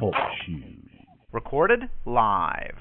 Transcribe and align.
Talk 0.00 0.14
shoes. 0.44 0.88
Recorded 1.32 1.82
live. 2.06 2.76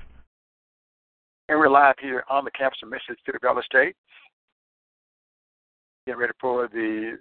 And 1.49 1.59
we're 1.59 1.69
live 1.69 1.95
here 2.01 2.23
on 2.29 2.45
the 2.45 2.51
campus 2.51 2.79
of 2.81 2.89
Mississippi 2.89 3.19
State 3.21 3.41
Valley 3.41 3.61
State. 3.65 3.95
Getting 6.07 6.19
ready 6.21 6.33
for 6.39 6.67
the 6.69 7.17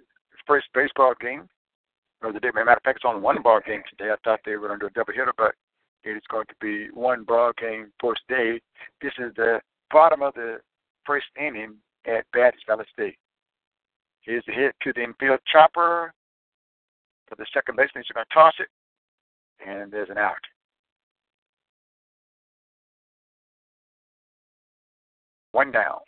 first 0.47 0.67
baseball 0.73 1.13
game 1.19 1.47
of 2.23 2.33
the 2.33 2.39
day. 2.39 2.49
Matter 2.53 2.71
of 2.71 2.83
fact, 2.83 2.97
it's 2.97 3.05
only 3.05 3.21
one 3.21 3.41
ball 3.41 3.59
game 3.65 3.81
today. 3.89 4.11
I 4.11 4.15
thought 4.23 4.39
they 4.45 4.55
were 4.55 4.67
going 4.67 4.79
to 4.79 4.85
do 4.85 4.87
a 4.87 4.91
double 4.91 5.13
hitter, 5.13 5.33
but 5.37 5.53
it 6.03 6.11
is 6.11 6.23
going 6.29 6.45
to 6.47 6.55
be 6.61 6.87
one 6.93 7.23
ball 7.23 7.51
game 7.59 7.91
first 8.01 8.21
day. 8.29 8.59
This 9.01 9.13
is 9.19 9.33
the 9.35 9.59
bottom 9.91 10.21
of 10.21 10.33
the 10.33 10.57
first 11.05 11.25
inning 11.39 11.75
at 12.07 12.25
Baptist 12.33 12.65
Valley 12.67 12.85
State. 12.93 13.17
Here's 14.21 14.43
the 14.47 14.53
hit 14.53 14.75
to 14.83 14.93
the 14.93 15.03
infield 15.03 15.39
chopper. 15.51 16.13
For 17.27 17.35
the 17.35 17.45
second 17.53 17.75
baseman, 17.75 18.03
he's 18.03 18.13
going 18.13 18.25
to 18.27 18.33
toss 18.33 18.53
it, 18.59 18.67
and 19.65 19.91
there's 19.91 20.09
an 20.09 20.17
out. 20.17 20.35
One 25.51 25.71
down. 25.71 25.99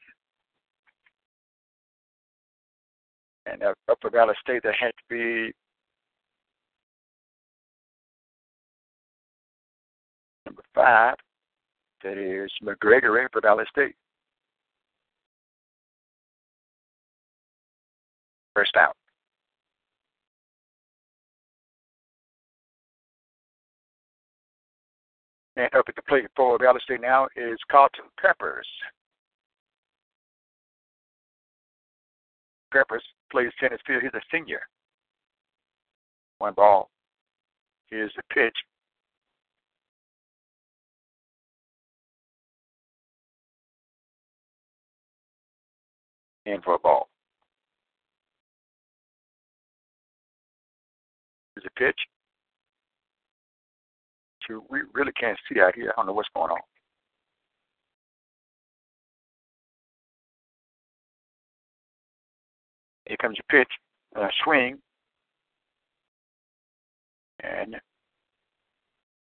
And 3.45 3.61
uh, 3.61 3.73
Upper 3.89 4.09
Valley 4.09 4.33
State, 4.41 4.63
that 4.63 4.73
had 4.79 4.87
to 4.87 5.03
be 5.07 5.53
number 10.45 10.63
five. 10.73 11.15
That 12.03 12.17
is 12.17 12.52
McGregor 12.63 13.23
Upper 13.23 13.41
Valley 13.41 13.65
State. 13.69 13.95
First 18.55 18.75
out. 18.77 18.95
And 25.58 25.73
up 25.73 25.86
at 25.88 25.95
the 25.95 26.02
plate 26.02 26.25
for 26.36 26.58
Valley 26.59 26.80
State 26.84 27.02
now 27.02 27.28
is 27.36 27.58
Carlton 27.72 28.06
Peppers. 28.22 28.67
Peppers 32.73 33.03
plays 33.31 33.52
tennis 33.59 33.80
field. 33.88 34.03
He's 34.03 34.11
a 34.14 34.22
senior. 34.33 34.59
One 36.39 36.53
ball. 36.53 36.89
Here's 37.89 38.11
the 38.17 38.23
pitch. 38.33 38.56
In 46.45 46.61
for 46.61 46.76
a 46.76 46.80
ball. 46.80 47.08
Here's 51.56 51.66
a 51.66 51.80
pitch. 51.80 52.00
We 54.49 54.79
really 54.93 55.11
can't 55.13 55.38
see 55.51 55.59
out 55.59 55.75
here. 55.75 55.91
I 55.91 55.99
don't 55.99 56.07
know 56.07 56.13
what's 56.13 56.29
going 56.35 56.51
on. 56.51 56.59
Here 63.08 63.17
comes 63.21 63.37
your 63.37 63.64
pitch, 63.64 63.71
uh, 64.15 64.27
swing, 64.43 64.80
and 67.43 67.75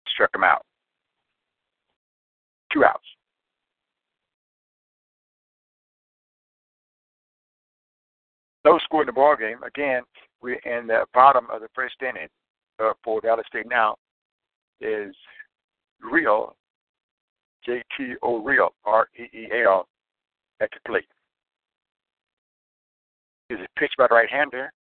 struck 0.08 0.34
him 0.34 0.44
out. 0.44 0.62
Two 2.72 2.84
outs. 2.84 3.00
No 8.64 8.78
score 8.84 9.02
in 9.02 9.06
the 9.06 9.12
ball 9.12 9.36
game. 9.36 9.62
Again, 9.62 10.02
we're 10.42 10.60
in 10.66 10.86
the 10.86 11.06
bottom 11.14 11.46
of 11.50 11.62
the 11.62 11.68
first 11.74 11.96
inning 12.02 12.28
uh, 12.78 12.92
for 13.02 13.20
Valley 13.22 13.42
State 13.48 13.66
now. 13.68 13.96
Is 14.80 15.14
Real, 16.00 16.56
J 17.64 17.82
T 17.96 18.14
O 18.22 18.42
Real, 18.42 18.70
R 18.84 19.08
E 19.18 19.24
E 19.36 19.48
L, 19.64 19.86
at 20.60 20.70
the 20.72 20.90
plate 20.90 21.06
is 23.50 23.58
it 23.60 23.70
pitched 23.76 23.96
by 23.98 24.06
the 24.08 24.14
right 24.14 24.30
hander. 24.30 24.72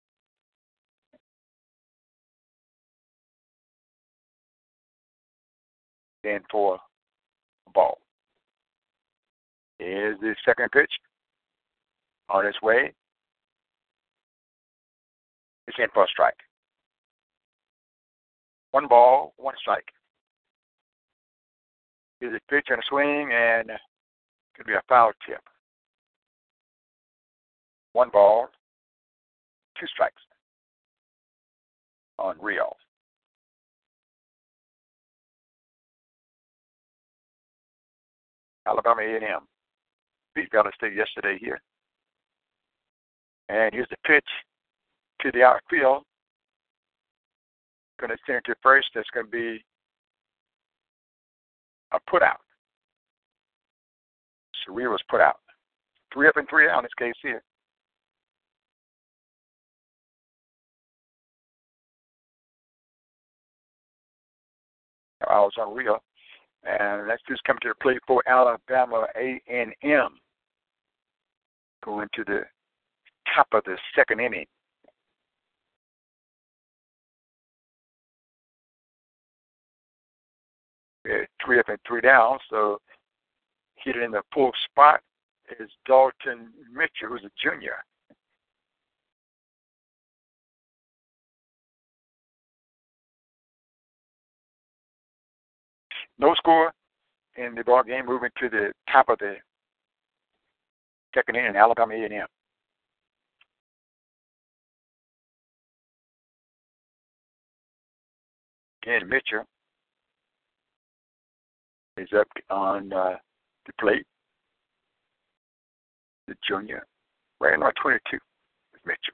Then 6.23 6.41
for 6.51 6.75
a 7.67 7.71
ball. 7.71 7.97
Is 9.79 10.19
the 10.21 10.35
second 10.45 10.71
pitch 10.71 10.91
on 12.29 12.45
its 12.45 12.61
way. 12.61 12.93
It's 15.67 15.77
in 15.79 15.87
for 15.93 16.03
a 16.03 16.07
strike. 16.07 16.35
One 18.71 18.87
ball, 18.87 19.33
one 19.37 19.55
strike. 19.59 19.87
Is 22.21 22.33
a 22.33 22.51
pitch 22.51 22.67
and 22.69 22.79
a 22.79 22.83
swing, 22.89 23.31
and 23.31 23.71
could 24.55 24.65
be 24.65 24.73
a 24.73 24.81
foul 24.89 25.11
tip. 25.25 25.41
One 27.93 28.09
ball, 28.09 28.49
two 29.79 29.87
strikes 29.87 30.21
on 32.17 32.35
Rio. 32.39 32.75
Alabama 38.67 39.01
A&M 39.01 39.47
beat 40.35 40.51
Valley 40.51 40.71
State 40.75 40.93
yesterday 40.93 41.37
here. 41.39 41.59
And 43.47 43.73
here's 43.73 43.89
the 43.89 43.97
pitch 44.05 44.27
to 45.21 45.31
the 45.31 45.43
outfield. 45.43 46.03
Going 47.99 48.11
to 48.11 48.33
it 48.33 48.45
to 48.45 48.55
first. 48.63 48.87
That's 48.95 49.09
going 49.13 49.25
to 49.25 49.31
be 49.31 49.63
a 51.91 51.99
put 52.09 52.21
out. 52.21 52.39
So 54.65 54.73
Rio 54.73 54.91
was 54.91 55.01
put 55.09 55.21
out. 55.21 55.39
Three 56.13 56.27
up 56.27 56.37
and 56.37 56.47
three 56.49 56.67
down 56.67 56.79
in 56.79 56.83
this 56.85 56.93
case 56.97 57.13
here. 57.21 57.43
I 65.27 65.39
was 65.39 65.51
unreal. 65.57 65.97
And 66.63 67.07
let's 67.07 67.21
just 67.27 67.43
come 67.43 67.57
to 67.61 67.69
the 67.69 67.75
plate 67.81 67.99
for 68.07 68.21
Alabama 68.27 69.07
A&M. 69.15 70.09
Going 71.83 72.07
to 72.15 72.23
the 72.25 72.41
top 73.35 73.47
of 73.53 73.63
the 73.65 73.77
second 73.95 74.19
inning. 74.19 74.45
Three 81.43 81.59
up 81.59 81.69
and 81.69 81.79
three 81.87 82.01
down, 82.01 82.37
so 82.49 82.79
hit 83.83 83.95
it 83.95 84.03
in 84.03 84.11
the 84.11 84.21
full 84.33 84.51
spot 84.69 85.01
is 85.59 85.69
Dalton 85.87 86.49
Mitchell, 86.71 87.09
who's 87.09 87.23
a 87.23 87.31
junior. 87.41 87.83
No 96.19 96.35
score 96.35 96.71
in 97.37 97.55
the 97.55 97.63
ball 97.63 97.83
game, 97.83 98.05
moving 98.05 98.29
to 98.39 98.49
the 98.49 98.71
top 98.91 99.09
of 99.09 99.17
the 99.19 99.35
second 101.15 101.37
inning, 101.37 101.55
Alabama 101.55 101.93
A&M. 101.93 102.27
Again, 108.83 109.09
Mitchell 109.09 109.45
is 111.99 112.09
up 112.17 112.27
on 112.49 112.93
uh, 112.93 113.15
the 113.65 113.73
plate. 113.79 114.05
The 116.27 116.35
junior, 116.47 116.85
right 117.39 117.53
on 117.53 117.71
22 117.81 118.15
is 118.15 118.21
Mitchell. 118.85 119.13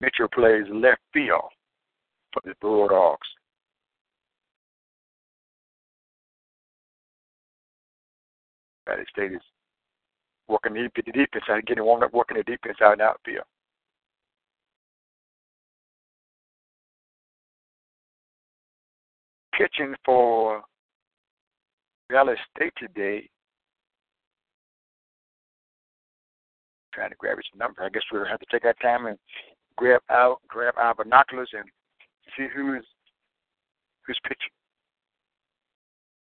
Mitchell 0.00 0.28
plays 0.32 0.64
left 0.72 1.00
field 1.12 1.50
for 2.32 2.42
the 2.44 2.54
Bulldogs. 2.60 3.26
United 8.86 9.06
States 9.08 9.34
is 9.34 9.40
working 10.48 10.74
the 10.74 11.12
defense 11.12 11.44
out, 11.48 11.64
getting 11.66 11.84
warmed 11.84 12.02
up, 12.02 12.12
working 12.12 12.36
the 12.36 12.42
defense 12.42 12.78
out 12.82 12.94
in 12.94 13.00
outfield. 13.00 13.44
Pitching 19.60 19.94
for 20.04 20.62
Valley 22.10 22.34
State 22.56 22.72
today. 22.78 23.28
Trying 26.94 27.10
to 27.10 27.16
grab 27.16 27.36
his 27.36 27.46
number. 27.56 27.82
I 27.82 27.88
guess 27.88 28.02
we'll 28.10 28.24
have 28.24 28.40
to 28.40 28.46
take 28.50 28.64
our 28.64 28.74
time 28.82 29.06
and 29.06 29.18
grab 29.76 30.00
out 30.10 30.38
grab 30.48 30.74
our 30.76 30.94
binoculars 30.94 31.50
and 31.52 31.64
see 32.36 32.46
who's 32.54 32.84
who's 34.06 34.18
pitching. 34.24 34.50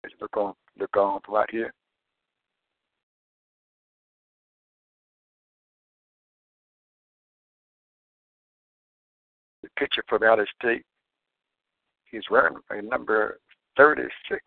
Let's 0.03 0.15
look 0.21 0.37
on 0.37 0.55
look 0.79 0.97
on 0.97 1.21
right 1.29 1.51
here. 1.51 1.73
The 9.63 9.69
pitcher 9.77 10.05
for 10.09 10.19
Valley 10.19 10.45
State. 10.59 10.85
He's 12.15 12.23
a 12.31 12.81
number 12.81 13.41
thirty 13.77 14.05
six. 14.31 14.41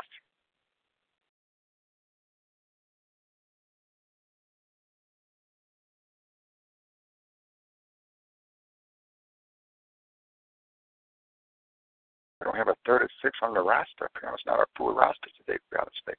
I 12.40 12.46
don't 12.46 12.56
have 12.56 12.69
a 12.69 12.75
36 12.86 13.38
on 13.42 13.54
the 13.56 13.60
roster. 13.60 14.10
It's 14.16 14.46
not 14.46 14.62
a 14.62 14.66
full 14.78 14.94
roster 14.94 15.28
today 15.38 15.58
for 15.69 15.80
Valley 15.80 15.90
State. 16.02 16.16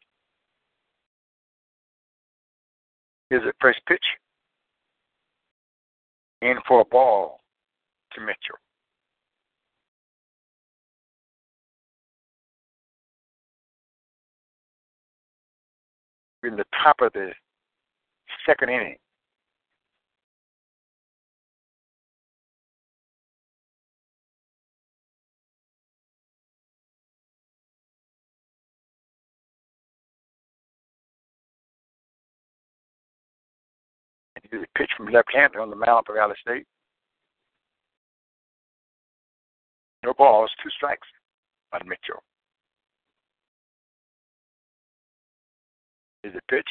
Here's 3.30 3.48
it 3.48 3.54
first 3.58 3.80
pitch. 3.86 4.04
In 6.42 6.56
for 6.66 6.82
a 6.82 6.84
ball 6.84 7.40
to 8.12 8.20
Mitchell. 8.20 8.58
In 16.48 16.56
the 16.56 16.64
top 16.82 16.96
of 17.00 17.12
the 17.12 17.30
second 18.46 18.70
inning. 18.70 18.96
He 34.50 34.56
pitch 34.76 34.90
from 34.96 35.08
left-hander 35.08 35.60
on 35.60 35.68
the 35.68 35.76
mound 35.76 36.06
for 36.06 36.14
Valley 36.14 36.34
State. 36.40 36.66
No 40.02 40.14
balls, 40.14 40.50
two 40.62 40.70
strikes 40.70 41.06
by 41.70 41.80
Mitchell. 41.84 42.22
Is 46.24 46.34
it 46.34 46.42
pitch? 46.48 46.68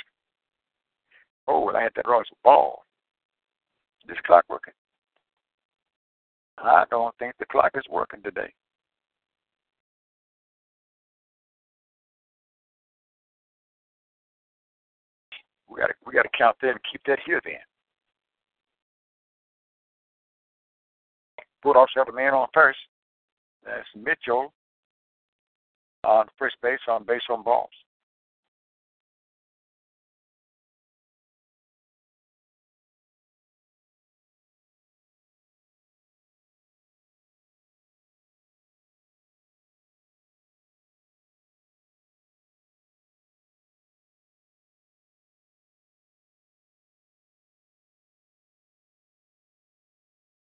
Oh, 1.48 1.70
I 1.70 1.84
had 1.84 1.92
wrong. 2.06 2.22
It's 2.22 2.32
a 2.32 2.36
ball. 2.44 2.84
This 4.08 4.18
clock 4.26 4.46
working? 4.50 4.74
I 6.58 6.86
don't 6.90 7.16
think 7.18 7.36
the 7.40 7.46
clock 7.46 7.72
is 7.76 7.84
working 7.90 8.22
today. 8.24 8.52
We 15.70 15.80
got 15.82 15.88
to 15.88 15.94
we 16.06 16.14
got 16.14 16.24
to 16.24 16.30
count 16.38 16.58
that 16.62 16.72
and 16.72 16.80
keep 16.92 17.02
that 17.06 17.20
here 17.26 17.42
then. 17.44 17.54
Bulldogs 21.62 21.92
have 21.96 22.08
a 22.10 22.14
man 22.14 22.34
on 22.34 22.48
first. 22.54 22.80
That's 23.66 23.86
Mitchell 23.96 24.54
on 26.04 26.28
first 26.40 26.56
base 26.62 26.80
on 26.88 27.04
base 27.04 27.22
on 27.30 27.44
balls. 27.44 27.70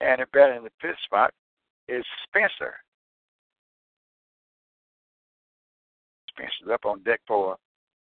And 0.05 0.21
in 0.21 0.63
the 0.63 0.69
fifth 0.79 0.99
spot 1.03 1.31
is 1.87 2.05
Spencer. 2.27 2.75
Spencer's 6.29 6.71
up 6.71 6.85
on 6.85 7.01
deck 7.01 7.21
for 7.27 7.57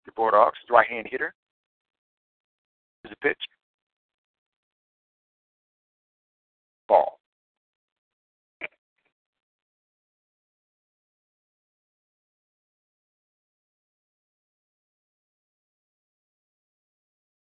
the 0.06 0.12
Bulldogs, 0.16 0.60
right 0.70 0.88
hand 0.88 1.08
hitter. 1.10 1.34
Is 3.04 3.12
a 3.12 3.16
pitch. 3.16 3.40
Ball. 6.88 7.18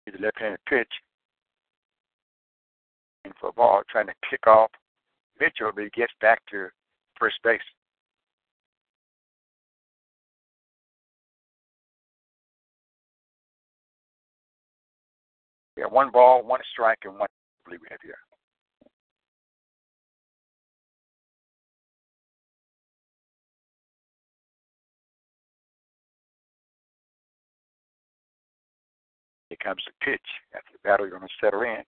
He's 0.04 0.14
a 0.18 0.22
left 0.22 0.38
handed 0.38 0.60
pitch 0.68 0.92
for 3.40 3.50
a 3.50 3.52
ball, 3.52 3.82
trying 3.88 4.06
to 4.06 4.14
kick 4.28 4.46
off 4.46 4.70
Mitchell, 5.40 5.70
but 5.74 5.84
he 5.84 5.90
gets 5.90 6.12
back 6.20 6.40
to 6.50 6.68
first 7.18 7.36
base. 7.44 7.60
We 15.76 15.82
have 15.82 15.92
one 15.92 16.10
ball, 16.10 16.42
one 16.42 16.60
strike, 16.72 16.98
and 17.04 17.14
one 17.14 17.22
I 17.22 17.64
believe 17.64 17.80
we 17.80 17.88
have 17.90 18.00
here. 18.02 18.14
Here 29.48 29.58
comes 29.62 29.82
the 29.86 29.92
pitch. 30.04 30.20
After 30.54 30.72
the 30.72 30.78
battle, 30.82 31.06
you're 31.06 31.18
going 31.18 31.28
to 31.28 31.34
settle 31.40 31.62
in 31.62 31.82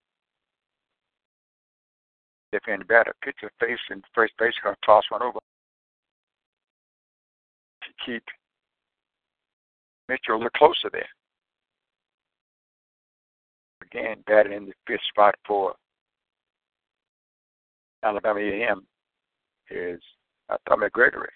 left-handed 2.54 2.88
batter. 2.88 3.14
Pitcher 3.22 3.50
face 3.60 3.78
and 3.90 4.02
first 4.14 4.32
base 4.38 4.54
to 4.62 4.74
toss 4.86 5.04
one 5.10 5.22
over 5.22 5.40
to 7.82 7.88
keep 8.06 8.22
Mitchell 10.08 10.34
a 10.34 10.36
little 10.36 10.50
closer 10.50 10.88
there. 10.90 11.08
Again, 13.82 14.22
batting 14.26 14.52
in 14.52 14.66
the 14.66 14.72
fifth 14.86 15.00
spot 15.10 15.34
for 15.46 15.74
Alabama 18.02 18.40
A&M 18.40 18.86
is 19.70 20.00
Tommy 20.68 20.88
Gregory. 20.92 21.28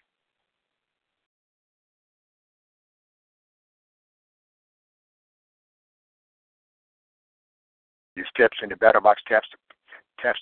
He 8.16 8.22
steps 8.34 8.58
in 8.62 8.68
the 8.70 8.76
batter 8.76 9.00
box, 9.00 9.22
taps 9.28 9.48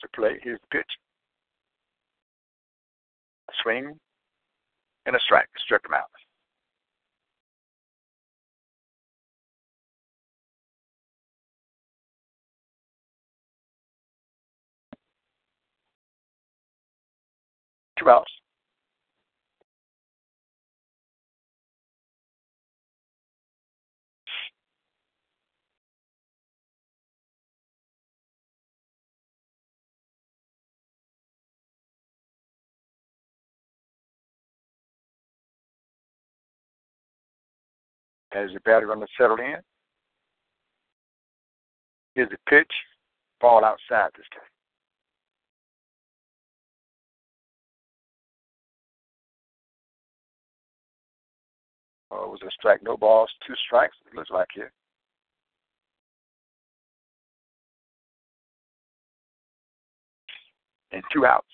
the 0.03 0.09
plate. 0.15 0.41
Here's 0.43 0.61
the 0.61 0.79
pitch. 0.79 0.91
A 3.51 3.53
swing 3.63 3.99
and 5.07 5.17
a 5.17 5.21
strike. 5.21 5.49
Struck 5.65 5.85
him 5.87 5.95
out. 5.95 6.11
Two 17.99 18.11
outs. 18.11 18.36
As 38.33 38.51
the 38.53 38.61
batter 38.61 38.87
going 38.87 39.01
to 39.01 39.07
settle 39.19 39.37
in. 39.37 39.57
Here's 42.15 42.31
the 42.31 42.39
pitch, 42.49 42.73
ball 43.41 43.65
outside 43.65 44.11
this 44.17 44.27
time. 44.33 44.43
Oh, 52.11 52.25
it 52.25 52.31
was 52.31 52.41
a 52.43 52.51
strike, 52.53 52.83
no 52.83 52.97
balls, 52.97 53.31
two 53.47 53.55
strikes, 53.67 53.97
it 54.11 54.17
looks 54.17 54.31
like 54.31 54.49
here. 54.55 54.73
And 60.93 61.03
two 61.13 61.27
outs. 61.27 61.47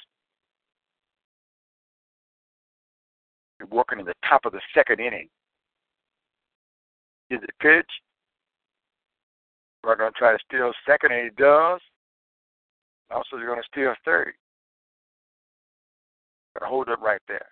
We're 3.59 3.67
working 3.77 3.99
in 3.99 4.07
the 4.07 4.15
top 4.29 4.45
of 4.45 4.53
the 4.53 4.61
second 4.75 5.01
inning. 5.01 5.29
Is 7.33 7.41
it 7.43 7.51
pitch? 7.61 7.91
We're 9.83 9.97
going 9.97 10.13
to 10.13 10.19
try 10.19 10.33
to 10.33 10.39
steal 10.47 10.71
second, 10.87 11.13
and 11.13 11.25
he 11.25 11.31
does. 11.43 11.81
Also, 13.11 13.37
they're 13.37 13.47
going 13.47 13.59
to 13.63 13.69
steal 13.73 13.95
third. 14.05 14.35
Hold 16.61 16.91
up 16.91 17.01
right 17.01 17.23
there. 17.27 17.47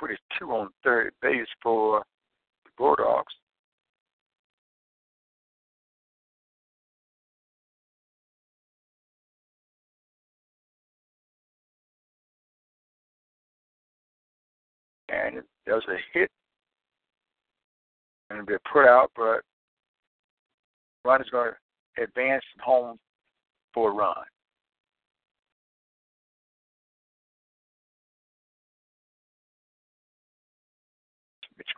22 0.00 0.46
on 0.46 0.70
third 0.82 1.12
base 1.20 1.46
for 1.62 2.02
the 2.64 2.70
Bulldogs. 2.78 3.32
And 15.10 15.42
there's 15.66 15.84
a 15.88 16.18
hit 16.18 16.30
and 18.30 18.46
be 18.46 18.54
put 18.72 18.86
out, 18.86 19.10
but 19.16 19.42
run 21.04 21.20
is 21.20 21.28
going 21.30 21.50
to 21.96 22.02
advance 22.02 22.44
home 22.62 22.96
for 23.74 23.90
a 23.90 23.94
run. 23.94 24.14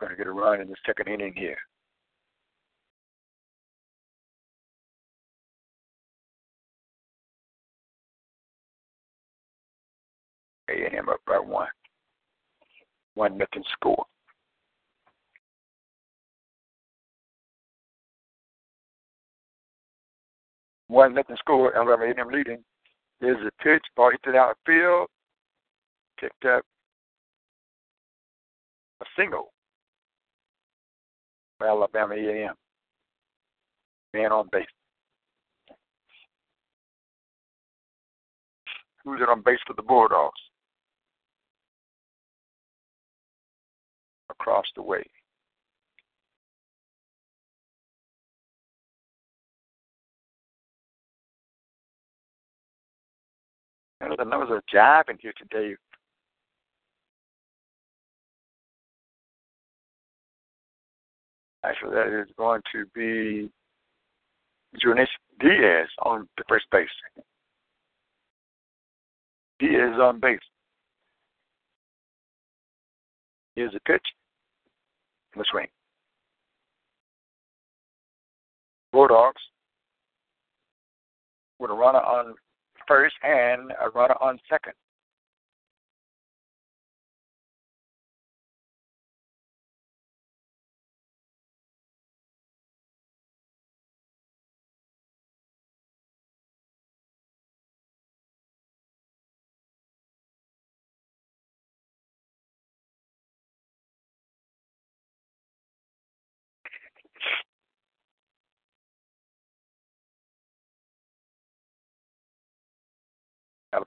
Going 0.03 0.17
to 0.17 0.23
get 0.23 0.27
a 0.27 0.33
run 0.33 0.59
in 0.59 0.67
the 0.67 0.75
second 0.85 1.07
inning 1.07 1.33
here. 1.35 1.57
A&M 10.69 11.07
up 11.07 11.19
by 11.25 11.37
one. 11.37 11.67
One 13.13 13.37
nothing 13.37 13.63
score. 13.71 14.05
One 20.87 21.13
nothing 21.13 21.37
score. 21.37 21.75
Alabama 21.77 22.11
A&M 22.11 22.29
leading. 22.29 22.63
There's 23.21 23.37
a 23.45 23.63
pitch. 23.63 23.83
Ball 23.95 24.11
hit 24.11 24.19
it 24.27 24.35
out 24.35 24.57
the 24.65 24.73
field. 24.73 25.07
Picked 26.19 26.45
up 26.45 26.63
a 29.01 29.05
single. 29.17 29.53
Alabama 31.63 32.15
A&M. 32.15 32.53
Man 34.13 34.31
on 34.31 34.49
base. 34.51 34.65
Who's 39.03 39.19
it 39.21 39.29
on 39.29 39.41
base 39.41 39.59
for 39.65 39.73
the 39.73 39.81
Bulldogs? 39.81 40.39
Across 44.29 44.65
the 44.75 44.81
way. 44.81 45.03
And 53.99 54.31
there 54.31 54.39
was 54.39 54.49
a 54.49 54.75
jive 54.75 55.09
in 55.09 55.17
here 55.21 55.33
today 55.37 55.75
Actually, 61.65 61.95
that 61.95 62.21
is 62.21 62.27
going 62.37 62.61
to 62.73 62.85
be 62.93 63.49
Junius 64.81 65.09
Diaz 65.39 65.87
on 66.03 66.27
the 66.37 66.43
first 66.49 66.65
base. 66.71 66.87
Diaz 69.59 69.97
on 70.01 70.19
base. 70.19 70.39
Here's 73.55 73.71
the 73.71 73.79
pitch. 73.81 74.05
The 75.37 75.45
swing. 75.49 75.67
Bulldogs 78.91 79.41
with 81.59 81.71
a 81.71 81.73
runner 81.73 81.99
on 81.99 82.35
first 82.87 83.15
and 83.23 83.71
a 83.81 83.89
runner 83.89 84.15
on 84.21 84.37
second. 84.49 84.73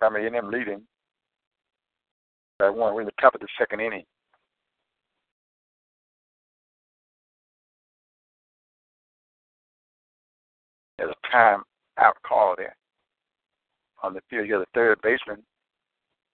Alabama 0.06 0.36
A&M 0.36 0.50
leading 0.50 0.82
by 2.58 2.70
one. 2.70 2.94
We're 2.94 3.02
in 3.02 3.06
the 3.06 3.12
top 3.20 3.34
of 3.34 3.40
the 3.40 3.48
second 3.58 3.80
inning. 3.80 4.04
There's 10.98 11.10
a 11.10 11.32
time 11.32 11.62
out 11.98 12.16
call 12.26 12.54
there 12.56 12.76
on 14.02 14.14
the 14.14 14.20
field. 14.30 14.46
You're 14.46 14.60
the 14.60 14.66
third 14.74 15.00
baseman 15.02 15.42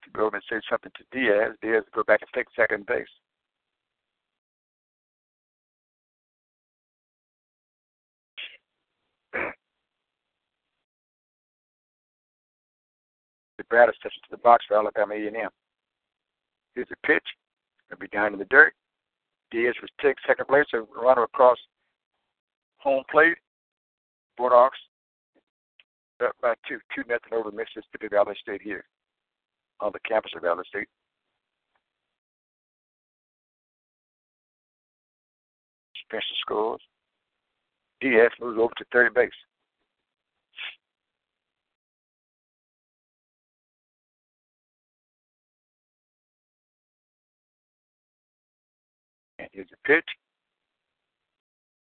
to 0.05 0.11
go 0.13 0.27
over 0.27 0.37
and 0.37 0.45
say 0.49 0.61
something 0.71 0.93
to 0.97 1.19
Diaz. 1.19 1.57
Diaz 1.63 1.85
go 1.95 2.05
back 2.05 2.21
and 2.21 2.31
take 2.35 2.47
second 2.55 2.87
base. 2.87 3.07
Braddock 13.73 13.97
steps 13.97 14.15
into 14.23 14.29
the 14.31 14.43
box 14.43 14.67
for 14.69 14.77
Alabama 14.77 15.15
A&M. 15.15 15.49
Here's 16.75 16.89
a 16.93 17.07
pitch. 17.07 17.25
Going 17.89 17.97
to 17.97 17.97
be 17.97 18.07
down 18.09 18.35
in 18.35 18.39
the 18.39 18.45
dirt. 18.45 18.75
Diaz 19.51 19.75
was 19.81 19.89
take 19.99 20.17
second 20.27 20.47
place, 20.47 20.67
so 20.71 20.87
runner 20.95 21.23
across 21.23 21.57
home 22.77 23.03
plate. 23.11 23.39
Bulldogs 24.37 24.77
up 26.23 26.37
by 26.43 26.53
two, 26.69 26.81
two 26.95 27.03
nothing 27.09 27.33
over 27.33 27.51
Mississippi 27.51 28.09
Valley 28.11 28.35
State 28.43 28.61
here 28.61 28.85
on 29.81 29.91
the 29.95 30.01
campus 30.01 30.33
of 30.37 30.43
Valley 30.43 30.65
State. 30.69 30.89
Spencer 36.05 36.27
scores. 36.43 36.83
Diaz 38.03 38.33
moves 38.39 38.59
over 38.61 38.75
to 38.77 38.85
third 38.93 39.15
base. 39.15 39.31
Here's 49.53 49.69
a 49.73 49.87
pitch. 49.87 50.09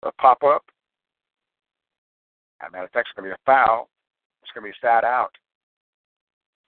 A 0.03 0.12
pop 0.13 0.43
up. 0.43 0.63
As 2.62 2.69
a 2.69 2.72
matter 2.72 2.86
of 2.86 2.91
fact, 2.91 3.07
it's 3.10 3.15
going 3.19 3.29
to 3.29 3.36
be 3.36 3.41
a 3.41 3.45
foul. 3.45 3.89
It's 4.41 4.51
going 4.53 4.63
to 4.63 4.72
be 4.72 4.77
a 4.77 4.88
side 4.88 5.03
out. 5.03 5.31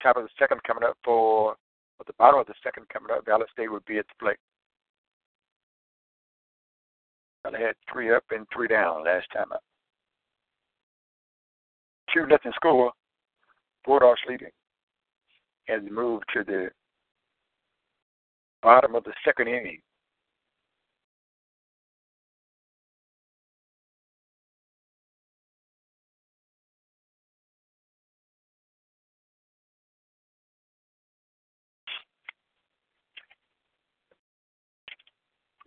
Top 0.03 0.17
of 0.17 0.23
the 0.23 0.31
second 0.39 0.63
coming 0.65 0.85
up 0.85 0.97
for, 1.05 1.57
at 2.01 2.07
the 2.07 2.13
bottom 2.19 2.41
of 2.41 2.47
the 2.47 2.55
second 2.63 2.89
coming 2.89 3.11
up, 3.15 3.25
Valley 3.27 3.45
State 3.53 3.71
would 3.71 3.85
be 3.85 3.99
at 3.99 4.07
the 4.09 4.15
plate. 4.19 4.39
Valley 7.45 7.65
had 7.65 7.75
three 7.93 8.15
up 8.15 8.25
and 8.31 8.47
three 8.53 8.69
down 8.69 9.05
last 9.05 9.27
time 9.33 9.53
up. 9.53 9.63
Two 12.15 12.27
nothing 12.27 12.53
score. 12.55 12.93
Bulldogs 13.85 14.21
leading. 14.29 14.51
And 15.69 15.91
move 15.91 16.23
to 16.33 16.45
the 16.45 16.71
bottom 18.63 18.95
of 18.95 19.05
the 19.05 19.13
second 19.25 19.49
inning. 19.49 19.81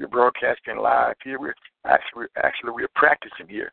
We're 0.02 0.08
broadcasting 0.08 0.78
live 0.78 1.14
here. 1.24 1.40
We're 1.40 1.54
actually 1.86 2.26
actually 2.44 2.72
we're 2.72 2.88
practicing 2.96 3.48
here, 3.48 3.72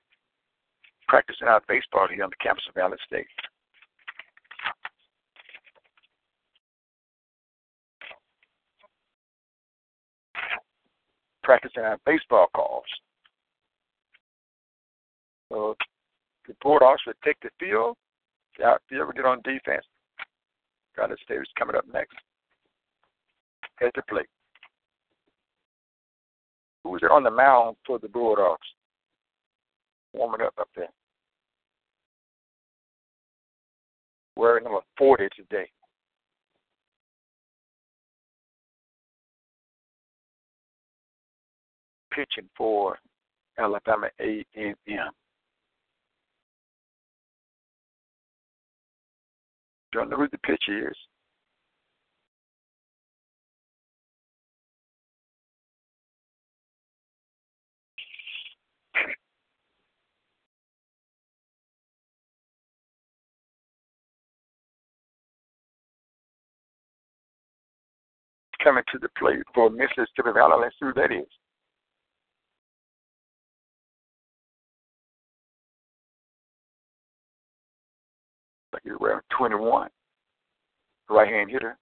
practicing 1.08 1.48
our 1.48 1.62
baseball 1.66 2.06
here 2.06 2.22
on 2.22 2.28
the 2.28 2.36
campus 2.36 2.64
of 2.68 2.74
Valley 2.74 2.98
State. 3.06 3.26
Practicing 11.42 11.84
our 11.84 11.96
baseball 12.04 12.48
calls. 12.54 12.84
So 15.50 15.76
the 16.46 16.54
Bulldogs 16.62 17.00
would 17.06 17.16
take 17.24 17.40
the 17.40 17.48
field. 17.58 17.96
The 18.58 18.66
outfield 18.66 19.06
would 19.06 19.16
get 19.16 19.24
on 19.24 19.40
defense. 19.44 19.86
Valley 20.94 21.16
State 21.24 21.40
is 21.40 21.48
coming 21.58 21.74
up 21.74 21.86
next. 21.90 22.16
Head 23.76 23.92
to 23.94 24.02
plate. 24.10 24.26
Who's 26.84 27.00
there 27.00 27.12
on 27.12 27.22
the 27.22 27.30
mound 27.30 27.76
for 27.86 27.98
the 27.98 28.08
Bulldogs? 28.08 28.66
Warming 30.12 30.46
up 30.46 30.54
up 30.58 30.68
there. 30.74 30.88
Wearing 34.36 34.64
number 34.64 34.80
40 34.96 35.28
today. 35.36 35.68
Pitching 42.12 42.48
for 42.56 42.98
Alabama 43.58 44.08
A&M. 44.20 44.74
Don't 49.92 50.10
know 50.10 50.16
who 50.16 50.28
the 50.28 50.38
pitcher 50.38 50.90
is. 50.90 50.96
Coming 68.62 68.82
to 68.92 68.98
the 68.98 69.08
plate 69.16 69.42
for 69.54 69.70
Mississippi 69.70 70.32
Valley. 70.34 70.56
Let's 70.60 70.74
see 70.80 70.86
who 70.86 70.92
that 70.94 71.12
is. 71.12 71.26
Like 78.72 78.82
he's 78.82 78.92
around 79.00 79.22
21. 79.36 79.88
Right 81.08 81.28
hand 81.28 81.50
hitter. 81.50 81.78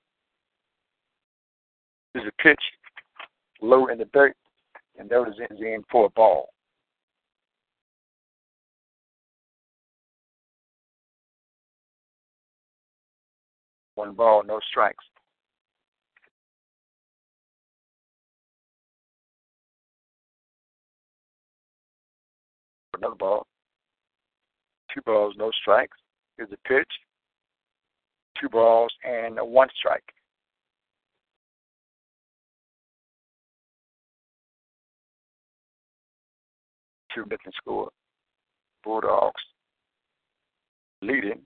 This 2.14 2.22
is 2.22 2.28
a 2.28 2.42
pitch 2.42 2.60
low 3.60 3.88
in 3.88 3.98
the 3.98 4.04
dirt, 4.12 4.36
and 4.98 5.08
that 5.10 5.18
was 5.18 5.34
in 5.60 5.82
for 5.90 6.06
a 6.06 6.10
ball. 6.10 6.50
One 13.94 14.12
ball, 14.12 14.42
no 14.46 14.60
strikes. 14.70 15.04
Another 22.96 23.14
ball. 23.14 23.46
Two 24.94 25.02
balls, 25.02 25.34
no 25.36 25.50
strikes. 25.60 25.96
Here's 26.36 26.50
a 26.52 26.68
pitch. 26.68 26.90
Two 28.40 28.48
balls 28.48 28.92
and 29.04 29.36
one 29.40 29.68
strike. 29.78 30.04
Two 37.14 37.22
nothing 37.22 37.52
score. 37.56 37.90
Bulldogs 38.84 39.42
leading 41.02 41.40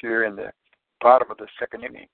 here 0.00 0.24
in 0.24 0.36
the 0.36 0.50
bottom 1.00 1.30
of 1.30 1.36
the 1.38 1.46
second 1.58 1.84
inning. 1.84 2.06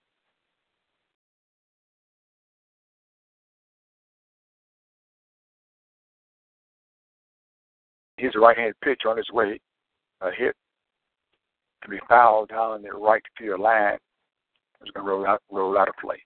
Here's 8.16 8.34
a 8.34 8.38
right-handed 8.38 8.80
pitch 8.82 9.02
on 9.06 9.16
his 9.18 9.30
way, 9.30 9.60
a 10.22 10.30
hit 10.30 10.56
to 11.82 11.88
be 11.90 11.98
fouled 12.08 12.48
down 12.48 12.76
in 12.76 12.82
the 12.82 12.90
right 12.90 13.22
field 13.38 13.60
line. 13.60 13.98
It's 14.80 14.90
going 14.92 15.04
to 15.04 15.10
roll 15.10 15.26
out, 15.26 15.42
roll 15.50 15.76
out 15.78 15.88
of 15.88 15.94
play. 16.00 16.16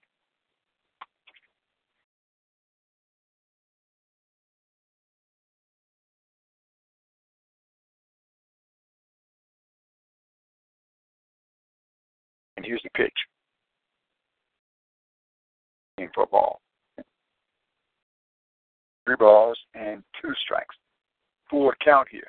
And 12.56 12.66
here's 12.66 12.82
the 12.82 12.90
pitch. 12.90 13.12
In 15.98 16.08
football. 16.14 16.60
Three 19.06 19.16
balls 19.16 19.58
and 19.74 20.02
two 20.20 20.32
strikes. 20.44 20.76
Full 21.50 21.72
count 21.84 22.08
here. 22.10 22.28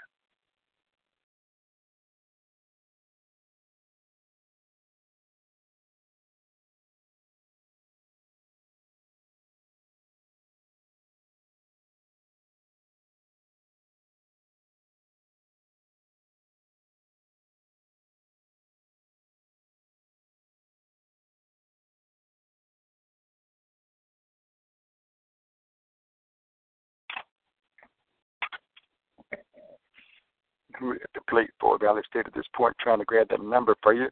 Plate 31.32 31.50
for 31.60 31.80
Valley 31.80 32.02
State 32.08 32.28
at 32.28 32.34
this 32.34 32.46
point, 32.56 32.76
trying 32.80 33.00
to 33.00 33.06
grab 33.06 33.30
that 33.30 33.42
number 33.42 33.76
for 33.82 33.94
you 33.94 34.10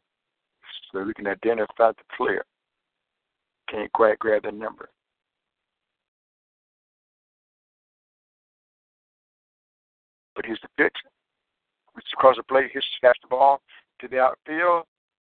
so 0.90 1.04
we 1.04 1.14
can 1.14 1.26
identify 1.26 1.92
the 1.92 2.16
player. 2.16 2.44
Can't 3.70 3.92
quite 3.92 4.18
grab 4.18 4.42
the 4.42 4.52
number. 4.52 4.88
But 10.34 10.46
here's 10.46 10.60
the 10.62 10.68
pitch. 10.82 10.96
Which 11.92 12.06
across 12.14 12.36
the 12.36 12.42
plate, 12.42 12.70
he 12.72 12.80
snaps 12.98 13.18
the 13.22 13.28
ball 13.28 13.60
to 14.00 14.08
the 14.08 14.18
outfield. 14.18 14.84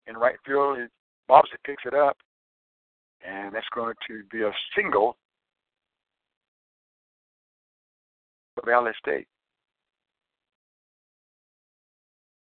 In 0.08 0.16
right 0.16 0.36
field, 0.46 0.78
Bobson 1.28 1.58
picks 1.66 1.84
it 1.86 1.94
up. 1.94 2.18
And 3.28 3.54
that's 3.54 3.68
going 3.74 3.96
to 4.08 4.24
be 4.32 4.44
a 4.44 4.52
single 4.76 5.18
for 8.56 8.70
Valley 8.70 8.92
State. 9.00 9.28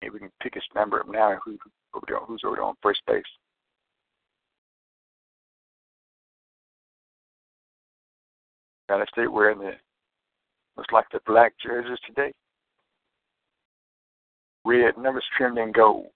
Maybe 0.03 0.15
we 0.15 0.19
can 0.21 0.31
pick 0.43 0.55
his 0.55 0.63
number 0.75 1.01
up 1.01 1.09
now. 1.09 1.39
Who, 1.45 1.59
who's 2.27 2.43
over 2.45 2.63
on 2.63 2.75
first 2.83 3.01
base? 3.07 3.23
Valley 8.89 9.05
State 9.13 9.31
wearing 9.31 9.59
the 9.59 9.73
looks 10.77 10.93
like 10.93 11.05
the 11.13 11.21
black 11.27 11.53
jerseys 11.65 11.99
today. 12.07 12.33
Red 14.65 14.97
numbers 14.99 15.25
trimmed 15.37 15.59
in 15.59 15.73
gold. 15.73 16.07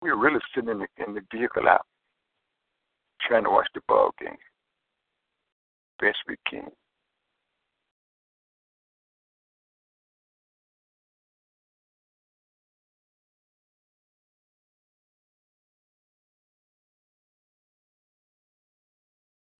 We 0.00 0.10
were 0.10 0.18
really 0.18 0.40
sitting 0.54 0.70
in 0.70 0.78
the 0.78 0.86
in 1.06 1.14
the 1.14 1.22
vehicle 1.32 1.68
out, 1.68 1.86
trying 3.26 3.44
to 3.44 3.50
watch 3.50 3.66
the 3.74 3.80
ball 3.88 4.10
game 4.20 4.36
best 6.00 6.18
we 6.28 6.36
can. 6.48 6.68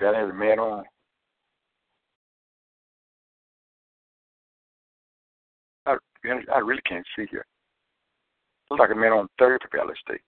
Got 0.01 0.15
every 0.15 0.35
man 0.35 0.59
on. 0.59 0.85
I, 5.87 5.97
I 6.53 6.59
really 6.59 6.83
can't 6.89 7.07
see 7.17 7.27
here. 7.31 7.45
Looks 8.71 8.81
like 8.81 8.91
a 8.91 8.95
man 8.95 9.13
on 9.13 9.29
third 9.39 9.61
for 9.63 9.77
Valley 9.77 9.95
State. 10.05 10.21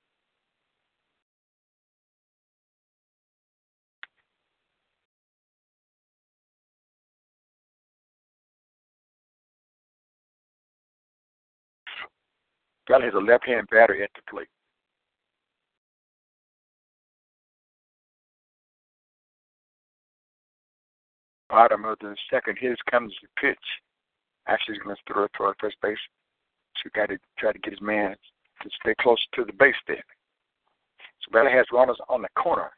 Valley 12.88 13.07
has 13.07 13.14
a 13.14 13.18
left-hand 13.18 13.66
batter 13.70 14.00
at 14.00 14.11
the 14.14 14.22
plate. 14.31 14.48
Bottom 21.49 21.85
of 21.85 21.99
the 22.01 22.15
second. 22.31 22.59
Here 22.61 22.77
comes 22.91 23.13
the 23.23 23.29
pitch. 23.41 23.59
Actually, 24.49 24.75
he's 24.75 24.83
going 24.83 24.97
to 24.97 25.13
throw 25.13 25.25
it 25.25 25.31
toward 25.37 25.57
first 25.61 25.77
base. 25.83 25.99
So 26.83 26.91
got 26.95 27.09
to 27.09 27.19
try 27.39 27.53
to 27.53 27.59
get 27.59 27.73
his 27.73 27.81
man 27.81 28.15
to 28.63 28.71
stay 28.81 28.95
close 29.01 29.25
to 29.35 29.45
the 29.45 29.53
base 29.53 29.75
there. 29.87 30.05
So 31.23 31.33
Valley 31.33 31.53
has 31.53 31.67
runners 31.73 31.99
on 32.09 32.23
the 32.23 32.29
corner, 32.37 32.71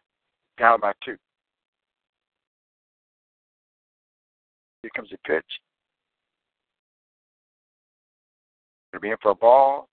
down 0.58 0.80
by 0.80 0.92
two. 1.04 1.16
Here 4.82 4.90
comes 4.94 5.10
the 5.10 5.18
pitch. 5.26 5.44
Going 8.92 8.94
to 8.94 9.00
be 9.00 9.10
in 9.10 9.16
for 9.20 9.32
a 9.32 9.34
ball. 9.34 9.88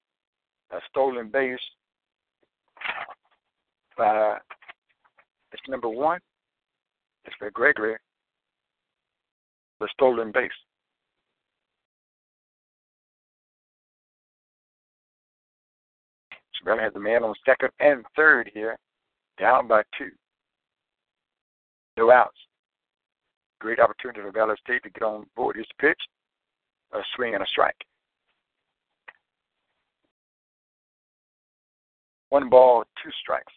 A 0.72 0.80
stolen 0.90 1.30
base 1.30 1.60
by 3.98 4.38
it's 5.52 5.62
number 5.70 5.88
one. 5.88 6.20
It's 7.26 7.36
for 7.38 7.50
Gregory. 7.52 7.96
The 9.86 9.90
stolen 9.94 10.32
base. 10.32 10.50
To 16.66 16.76
have 16.76 16.96
the 16.96 17.00
man 17.00 17.24
on 17.24 17.36
second 17.46 17.70
and 17.80 18.04
third 18.16 18.50
here, 18.52 18.80
down 19.40 19.68
by 19.68 19.84
two. 19.96 20.10
No 21.98 22.10
outs. 22.10 22.36
Great 23.60 23.80
opportunity 23.80 24.22
for 24.22 24.32
Valley 24.32 24.56
State 24.64 24.82
to 24.82 24.90
get 24.90 25.04
on 25.04 25.28
board 25.36 25.56
his 25.56 25.68
pitch. 25.80 26.02
A 26.94 27.02
swing 27.16 27.36
and 27.36 27.44
a 27.44 27.48
strike. 27.48 27.76
One 32.30 32.50
ball, 32.50 32.86
two 33.04 33.12
strikes. 33.22 33.54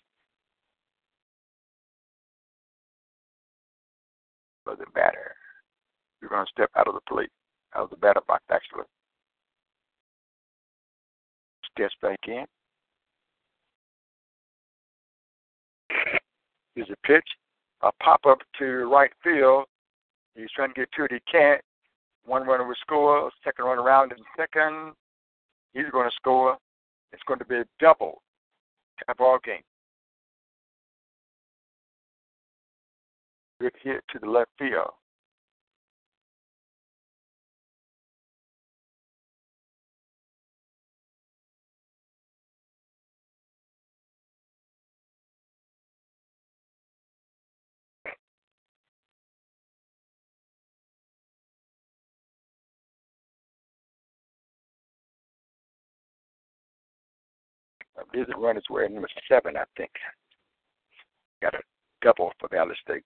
For 4.65 4.77
the 4.77 4.85
batter. 4.95 5.38
You're 6.21 6.31
going 6.31 6.45
to 6.45 6.51
step 6.51 6.71
out 6.77 6.89
of 6.89 6.95
the 6.95 7.01
plate, 7.09 7.31
out 7.75 7.85
of 7.85 7.91
the 7.91 7.97
batter 7.97 8.21
box, 8.27 8.43
actually. 8.51 8.85
Steps 11.73 11.95
back 12.03 12.19
in. 12.27 12.45
Here's 16.75 16.91
a 16.91 17.07
pitch, 17.07 17.27
a 17.83 17.91
pop 18.03 18.21
up 18.27 18.39
to 18.59 18.65
right 18.87 19.11
field. 19.23 19.65
He's 20.35 20.51
trying 20.55 20.69
to 20.69 20.75
get 20.75 20.89
to 20.97 21.05
it. 21.05 21.13
He 21.13 21.19
can't. 21.31 21.61
One 22.25 22.47
runner 22.47 22.67
will 22.67 22.75
score. 22.81 23.31
Second 23.43 23.65
run 23.65 23.79
around 23.79 24.13
in 24.13 24.19
second. 24.37 24.93
He's 25.73 25.91
going 25.91 26.09
to 26.09 26.15
score. 26.15 26.57
It's 27.13 27.23
going 27.27 27.39
to 27.39 27.45
be 27.45 27.57
a 27.57 27.65
double 27.81 28.23
tie 29.07 29.15
ball 29.15 29.39
game. 29.45 29.63
Good 33.61 33.73
hit 33.83 34.05
to 34.13 34.19
the 34.21 34.31
left 34.31 34.51
field. 34.59 34.91
I 58.09 58.13
believe 58.13 58.29
the 58.29 58.37
run 58.37 58.57
is 58.57 58.65
wearing 58.71 58.95
number 58.95 59.09
seven, 59.29 59.57
I 59.57 59.65
think. 59.77 59.91
Got 61.43 61.55
a 61.55 61.61
double 62.03 62.33
for 62.39 62.49
Valley 62.49 62.75
State. 62.83 63.03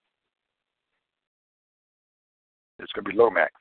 It's 2.79 2.93
going 2.93 3.05
to 3.05 3.11
be 3.11 3.17
Lomax. 3.17 3.53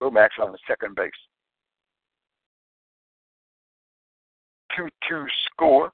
Lomax 0.00 0.34
on 0.40 0.52
the 0.52 0.58
second 0.68 0.94
base. 0.94 1.10
2 4.76 4.88
2 5.08 5.24
score. 5.46 5.90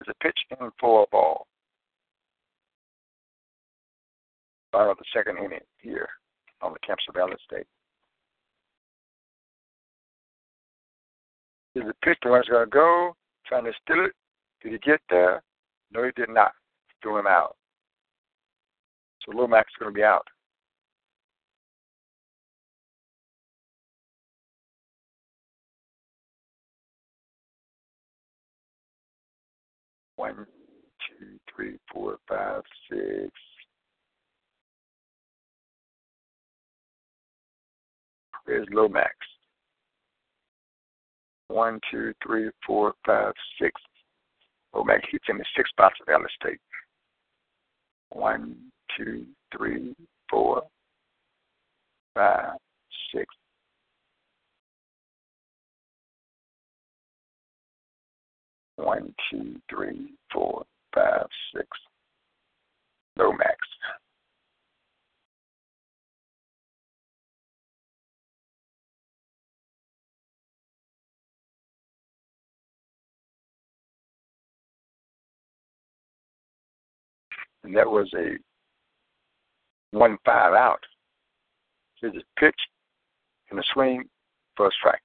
There's 0.00 0.14
a 0.20 0.24
pitch 0.24 0.38
in 0.50 0.70
for 0.80 1.02
a 1.02 1.06
ball. 1.10 1.46
Bottom 4.72 4.90
of 4.90 4.98
the 4.98 5.04
second 5.14 5.36
inning 5.38 5.60
here 5.78 6.08
on 6.62 6.72
the 6.72 6.78
campus 6.80 7.04
of 7.08 7.14
Valley 7.14 7.36
State. 7.44 7.66
Is 11.74 11.84
the 11.86 11.94
pitch 12.04 12.18
the 12.22 12.28
run's 12.28 12.48
going 12.48 12.66
to 12.66 12.70
go, 12.70 13.16
trying 13.46 13.64
to 13.64 13.72
steal 13.82 14.04
it. 14.04 14.12
Did 14.62 14.72
he 14.72 14.78
get 14.78 15.00
there? 15.08 15.42
No, 15.92 16.04
he 16.04 16.10
did 16.14 16.28
not. 16.28 16.52
Threw 17.02 17.18
him 17.18 17.26
out. 17.26 17.56
So 19.24 19.36
Lomax 19.36 19.68
is 19.68 19.80
going 19.80 19.92
to 19.92 19.96
be 19.96 20.04
out. 20.04 20.26
One, 30.16 30.46
two, 31.08 31.38
three, 31.54 31.78
four, 31.92 32.18
five, 32.28 32.62
six. 32.88 33.30
Where's 38.44 38.68
Lomax? 38.70 39.16
One, 41.52 41.80
two, 41.90 42.14
three, 42.26 42.48
four, 42.66 42.94
five, 43.04 43.34
six. 43.60 43.78
Lomax 44.74 45.02
hits 45.10 45.26
in 45.28 45.36
the 45.36 45.44
six 45.54 45.68
spots 45.68 45.94
of 46.00 46.06
Valley 46.06 46.24
State. 46.40 46.58
One, 48.08 48.56
two, 48.96 49.26
three, 49.54 49.94
four, 50.30 50.62
five, 52.14 52.52
six. 53.14 53.26
One, 58.76 59.14
two, 59.30 59.60
three, 59.68 60.14
four, 60.32 60.64
five, 60.94 61.26
six. 61.54 61.68
Lomax. 63.18 63.58
And 77.64 77.76
that 77.76 77.88
was 77.88 78.10
a 78.16 78.36
one 79.92 80.18
five 80.24 80.54
out. 80.54 80.80
Here's 82.00 82.14
a 82.16 82.40
pitch 82.40 82.58
and 83.50 83.60
a 83.60 83.62
swing 83.72 84.04
for 84.56 84.66
a 84.66 84.70
strike. 84.72 85.00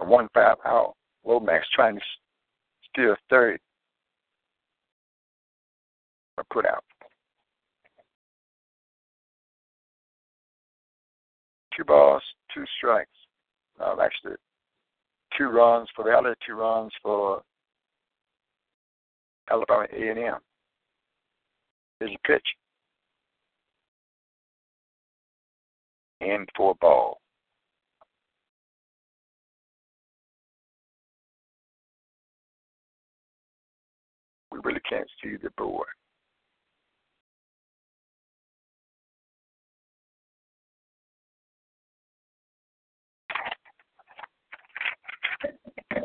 A 0.00 0.04
one 0.04 0.28
five 0.34 0.56
out. 0.64 0.94
Lomax 1.24 1.66
trying 1.72 1.96
to 1.96 2.02
steal 2.90 3.14
third. 3.30 3.60
Or 6.38 6.44
put 6.52 6.66
out. 6.66 6.84
Two 11.76 11.84
balls, 11.84 12.22
two 12.54 12.64
strikes. 12.78 13.10
Um, 13.84 13.98
actually, 14.00 14.36
two 15.36 15.48
runs 15.48 15.88
for 15.94 16.04
Valley, 16.04 16.34
two 16.46 16.54
runs 16.54 16.92
for 17.02 17.42
Alabama 19.50 19.86
A&M. 19.92 20.38
Here's 22.00 22.12
a 22.12 22.28
pitch. 22.28 22.46
And 26.20 26.48
for 26.56 26.72
a 26.72 26.74
ball. 26.74 27.20
We 34.50 34.58
really 34.64 34.80
can't 34.88 35.08
see 35.22 35.36
the 35.42 35.50
board. 35.58 35.86
Try 45.96 46.04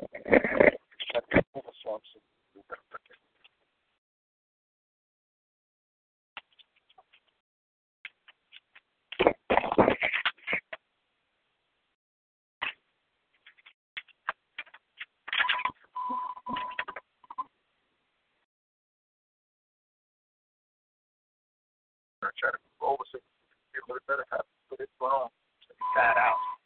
to 22.51 22.57
over 22.81 23.03
so 23.11 23.19
a 23.19 23.21
little 23.87 24.01
better 24.07 24.25
happen. 24.31 24.45
put 24.69 24.79
one 24.99 25.11
on. 25.11 25.29
Side 25.93 26.17
out. 26.17 26.60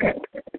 Three 0.00 0.12
balls, 0.12 0.49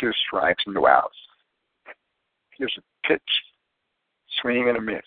two 0.00 0.12
strikes, 0.26 0.62
and 0.66 0.74
no 0.74 0.86
outs. 0.86 1.16
Here's 2.56 2.76
a 2.78 3.08
pitch, 3.08 3.20
swing 4.40 4.68
and 4.68 4.78
a 4.78 4.80
miss. 4.80 5.02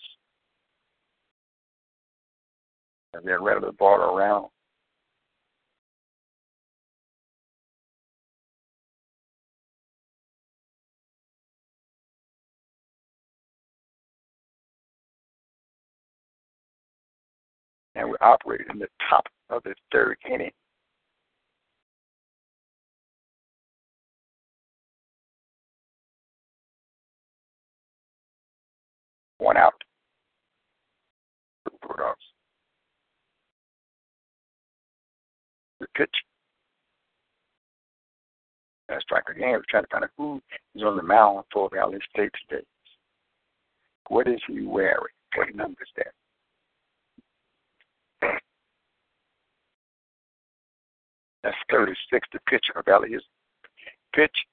And 3.12 3.26
then 3.26 3.42
rattle 3.42 3.62
the 3.66 3.72
ball 3.72 3.96
around. 3.96 4.46
And 17.96 18.08
we 18.08 18.16
operate 18.20 18.62
in 18.72 18.78
the 18.78 18.86
top 19.10 19.26
of 19.50 19.62
the 19.64 19.74
third 19.92 20.16
inning. 20.32 20.52
One 29.40 29.56
out. 29.56 29.72
Bulldogs. 31.80 32.18
The 35.80 35.86
pitch. 35.96 36.14
And 38.90 39.00
strike 39.00 39.24
again. 39.30 39.52
We're 39.52 39.62
trying 39.68 39.84
to 39.84 39.88
find 39.90 40.04
out 40.04 40.10
who 40.18 40.42
is 40.74 40.82
on 40.82 40.96
the 40.96 41.02
mound 41.02 41.44
for 41.52 41.70
Valley 41.72 41.98
State 42.14 42.32
today. 42.48 42.64
What 44.08 44.28
is 44.28 44.40
he 44.46 44.60
wearing? 44.60 45.14
What 45.34 45.54
number 45.54 45.80
is 45.82 45.88
that? 45.96 46.12
That's 51.42 51.56
36, 51.70 52.28
the 52.32 52.40
pitcher 52.46 52.72
of 52.76 52.84
Valley 52.84 53.14
is 53.14 53.22
pitch. 54.14 54.44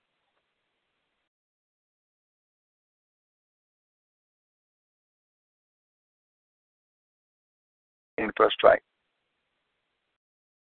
In 8.18 8.30
a 8.30 8.50
strike. 8.52 8.84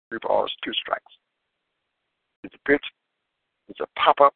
Three 0.09 0.18
balls, 0.22 0.52
two 0.64 0.72
strikes. 0.72 1.12
It's 2.42 2.54
a 2.54 2.68
pitch. 2.68 2.85
It's 3.68 3.80
a 3.80 3.87
pop 3.98 4.20
up 4.20 4.35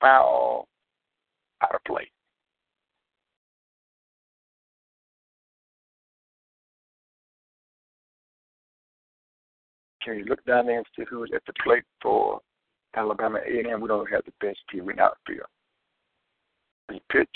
foul 0.00 0.68
out 1.62 1.74
of 1.74 1.84
play. 1.84 2.10
Can 10.02 10.18
you 10.18 10.24
look 10.24 10.44
down 10.46 10.66
there 10.66 10.78
and 10.78 10.86
see 10.96 11.04
who's 11.08 11.30
at 11.34 11.42
the 11.46 11.52
plate 11.62 11.84
for 12.00 12.40
Alabama 12.96 13.40
A&M? 13.46 13.80
We 13.80 13.88
don't 13.88 14.10
have 14.10 14.22
the 14.24 14.32
best 14.46 14.58
team 14.70 14.88
in 14.88 14.98
outfield. 14.98 15.46
The 16.88 17.00
pitch 17.12 17.28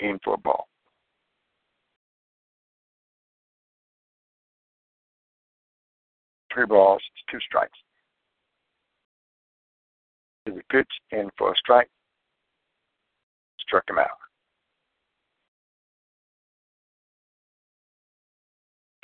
in 0.00 0.18
for 0.22 0.34
a 0.34 0.38
ball. 0.38 0.68
Three 6.52 6.66
balls, 6.66 7.02
two 7.30 7.38
strikes. 7.40 7.78
The 10.44 10.60
pitch 10.70 10.88
in 11.12 11.30
for 11.38 11.52
a 11.52 11.56
strike. 11.56 11.88
Struck 13.60 13.88
him 13.88 13.98
out. 13.98 14.08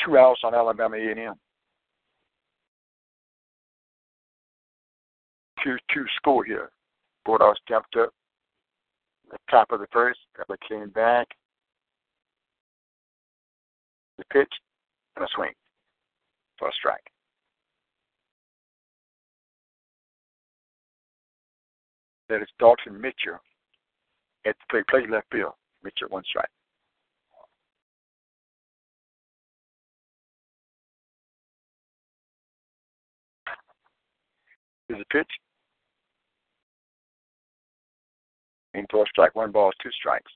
Two 0.04 0.18
outs 0.18 0.40
on 0.44 0.54
Alabama 0.54 0.96
A&M. 0.96 1.34
Two 5.64 5.76
two 5.92 6.04
score 6.16 6.44
here. 6.44 6.70
Bulldogs 7.24 7.58
jumped 7.68 7.96
up 7.96 8.10
the 9.30 9.38
top 9.50 9.70
of 9.70 9.80
the 9.80 9.86
first. 9.92 10.18
They 10.48 10.54
came 10.68 10.90
back. 10.90 11.28
The 14.18 14.24
pitch 14.32 14.52
and 15.16 15.24
a 15.24 15.28
swing 15.34 15.52
for 16.58 16.68
a 16.68 16.72
strike. 16.72 17.04
That 22.28 22.42
is 22.42 22.48
Dalton 22.58 23.00
Mitchell 23.00 23.38
at 24.46 24.54
the 24.58 24.64
play, 24.70 24.82
play 24.88 25.08
left 25.08 25.26
field. 25.32 25.52
Mitchell 25.82 26.08
one 26.08 26.24
strike. 26.24 26.48
Here's 34.88 35.00
a 35.00 35.12
pitch. 35.12 35.28
In 38.74 38.86
for 38.90 39.02
a 39.02 39.06
strike, 39.08 39.34
one 39.34 39.50
ball, 39.50 39.70
two 39.82 39.90
strikes, 39.90 40.30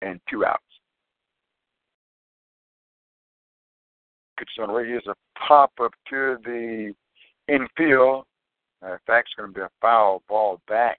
and 0.00 0.20
two 0.28 0.44
outs. 0.44 0.62
Pitch 4.38 4.48
on 4.60 4.68
the 4.68 4.74
way. 4.74 4.86
Here's 4.86 5.06
a 5.06 5.14
pop 5.38 5.72
up 5.80 5.92
to 6.10 6.36
the 6.44 6.94
infield. 7.48 8.24
Uh, 8.84 8.92
in 8.92 8.98
fact, 9.06 9.28
it's 9.28 9.34
going 9.36 9.52
to 9.52 9.54
be 9.54 9.60
a 9.60 9.70
foul 9.80 10.22
ball 10.28 10.60
back. 10.68 10.98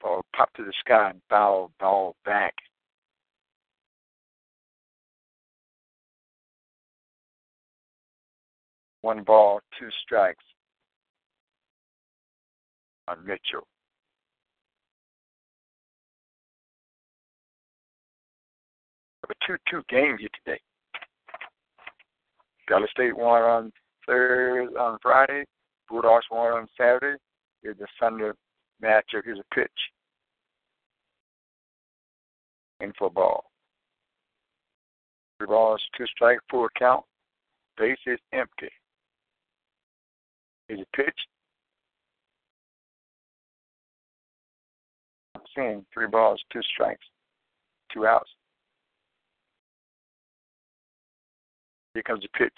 Ball 0.00 0.24
pop 0.36 0.52
to 0.54 0.64
the 0.64 0.72
sky 0.80 1.10
and 1.10 1.20
foul 1.28 1.72
ball 1.80 2.14
back. 2.24 2.54
One 9.00 9.22
ball, 9.22 9.60
two 9.78 9.88
strikes 10.04 10.44
on 13.08 13.24
Mitchell. 13.24 13.66
a 19.30 19.46
two-two 19.46 19.82
game 19.88 20.16
here 20.18 20.28
today. 20.44 20.60
Valley 22.68 22.86
State 22.90 23.16
won 23.16 23.42
on 23.42 23.72
Thursday, 24.06 24.74
on 24.74 24.98
Friday. 25.02 25.44
Bulldogs 25.88 26.26
won 26.30 26.52
on 26.52 26.68
Saturday. 26.76 27.18
Here's 27.62 27.78
the 27.78 27.86
Sunday 27.98 28.30
matchup. 28.82 29.24
Here's 29.24 29.38
a 29.38 29.54
pitch. 29.54 29.70
In 32.80 32.92
for 32.98 33.10
ball. 33.10 33.44
Three 35.38 35.46
balls, 35.46 35.82
two 35.96 36.06
strikes, 36.06 36.42
full 36.50 36.68
count. 36.78 37.04
Base 37.76 37.98
is 38.06 38.18
empty. 38.32 38.70
Here's 40.68 40.80
a 40.80 40.96
pitch. 40.96 41.18
I'm 45.34 45.42
seeing 45.56 45.86
three 45.94 46.08
balls, 46.08 46.40
two 46.52 46.60
strikes, 46.74 47.04
two 47.92 48.06
outs. 48.06 48.30
Here 51.94 52.02
comes 52.02 52.22
the 52.22 52.28
pitch. 52.36 52.52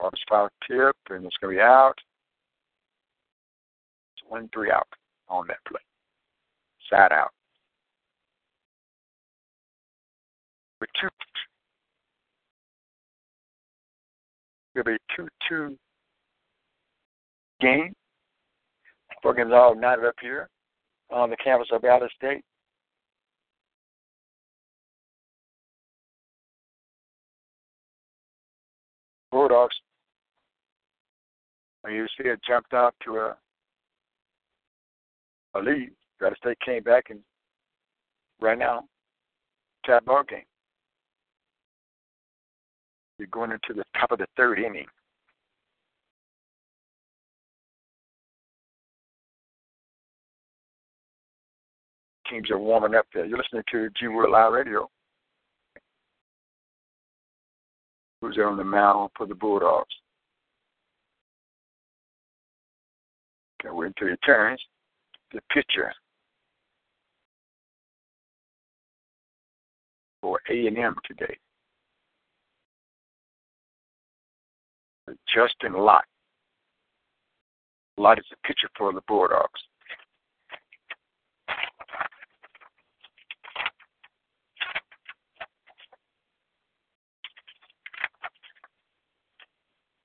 Arms 0.00 0.20
foul 0.28 0.48
tip, 0.66 0.96
and 1.10 1.24
it's 1.24 1.36
going 1.40 1.54
to 1.54 1.58
be 1.58 1.60
out. 1.60 1.94
It's 4.14 4.28
one 4.28 4.48
three 4.52 4.70
out 4.70 4.88
on 5.28 5.46
that 5.48 5.58
play. 5.68 5.80
Side 6.88 7.12
out. 7.12 7.30
With 10.80 10.90
two, 11.00 11.08
it'll 14.74 14.92
be 14.92 14.98
two 15.14 15.28
two 15.48 15.76
game. 17.60 17.92
Working 19.22 19.52
all 19.52 19.74
night 19.74 19.98
up 19.98 20.14
here 20.22 20.48
on 21.10 21.28
the 21.28 21.36
campus 21.36 21.68
of 21.72 21.82
Valley 21.82 22.08
State. 22.16 22.42
Bulldogs. 29.30 29.76
When 31.82 31.94
you 31.94 32.06
see 32.16 32.28
it 32.28 32.40
jumped 32.46 32.74
out 32.74 32.94
to 33.04 33.16
a 33.16 33.36
a 35.54 35.58
lead, 35.58 35.90
Valley 36.20 36.36
State 36.38 36.58
came 36.64 36.82
back 36.82 37.06
and 37.10 37.20
right 38.40 38.58
now, 38.58 38.84
tie 39.84 39.98
ball 40.00 40.22
game. 40.28 40.42
You're 43.18 43.28
going 43.28 43.50
into 43.50 43.74
the 43.74 43.84
top 43.98 44.12
of 44.12 44.18
the 44.18 44.26
third 44.36 44.58
inning. 44.58 44.86
Teams 52.30 52.50
are 52.50 52.58
warming 52.58 52.94
up 52.94 53.06
there. 53.12 53.24
You're 53.24 53.38
listening 53.38 53.64
to 53.72 53.88
G 53.98 54.06
World 54.06 54.30
Live 54.30 54.52
Radio. 54.52 54.88
who's 58.20 58.36
there 58.36 58.48
on 58.48 58.56
the 58.56 58.64
mound 58.64 59.10
for 59.16 59.26
the 59.26 59.34
Bulldogs. 59.34 59.94
Okay, 63.60 63.70
we're 63.72 63.86
into 63.86 64.06
the 64.06 64.16
turns. 64.18 64.60
The 65.32 65.40
pitcher 65.52 65.92
for 70.22 70.40
A 70.50 70.66
and 70.66 70.78
M 70.78 70.94
today. 71.06 71.36
Justin 75.34 75.74
Lott. 75.74 76.04
Lott 77.96 78.18
is 78.18 78.24
the 78.30 78.36
pitcher 78.44 78.68
for 78.76 78.92
the 78.92 79.02
Bulldogs. 79.06 79.60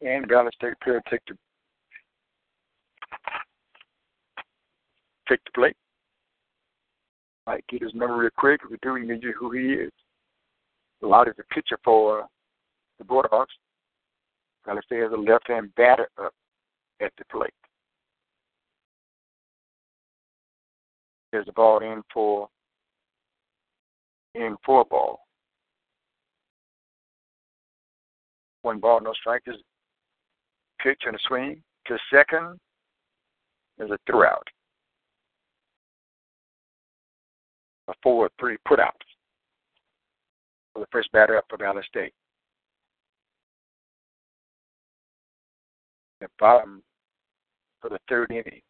and 0.01 0.27
Valley 0.27 0.51
State 0.55 0.73
Pier 0.83 1.01
take 1.09 1.21
the 1.27 1.35
take 5.27 5.43
the 5.45 5.51
plate. 5.53 5.75
Might 7.47 7.65
get 7.67 7.83
his 7.83 7.93
number 7.93 8.17
real 8.17 8.29
quick. 8.35 8.61
If 8.63 8.71
we 8.71 8.77
do, 8.81 8.95
you 8.97 9.33
who 9.38 9.51
he 9.51 9.73
is. 9.73 9.91
A 11.03 11.07
Lott 11.07 11.27
of 11.27 11.35
the 11.35 11.43
pitcher 11.53 11.77
for 11.83 12.21
uh, 12.21 12.25
the 12.97 13.05
Bulldogs. 13.05 13.53
Valley 14.65 14.81
State 14.85 15.01
has 15.01 15.11
a 15.11 15.17
left-hand 15.17 15.73
batter 15.75 16.09
up 16.17 16.33
at 17.01 17.11
the 17.17 17.25
plate. 17.25 17.53
There's 21.31 21.47
a 21.47 21.53
ball 21.53 21.79
in 21.79 22.01
for 22.13 22.47
in 24.33 24.55
four 24.65 24.85
ball. 24.85 25.19
One 28.61 28.79
ball, 28.79 29.01
no 29.01 29.13
strike. 29.13 29.43
Is 29.45 29.55
pitch 30.81 31.01
and 31.05 31.15
a 31.15 31.19
swing 31.27 31.61
to 31.88 31.97
second 32.11 32.59
is 33.79 33.91
a 33.91 34.11
throwout. 34.11 34.41
A 34.47 34.54
four 38.01 38.29
three 38.39 38.57
put 38.67 38.79
out 38.79 38.95
for 40.73 40.79
the 40.79 40.87
first 40.91 41.11
batter 41.11 41.37
up 41.37 41.45
for 41.49 41.57
Valley 41.57 41.83
State. 41.87 42.13
The 46.21 46.27
bottom 46.39 46.81
for 47.81 47.89
the 47.89 47.99
third 48.09 48.31
inning. 48.31 48.61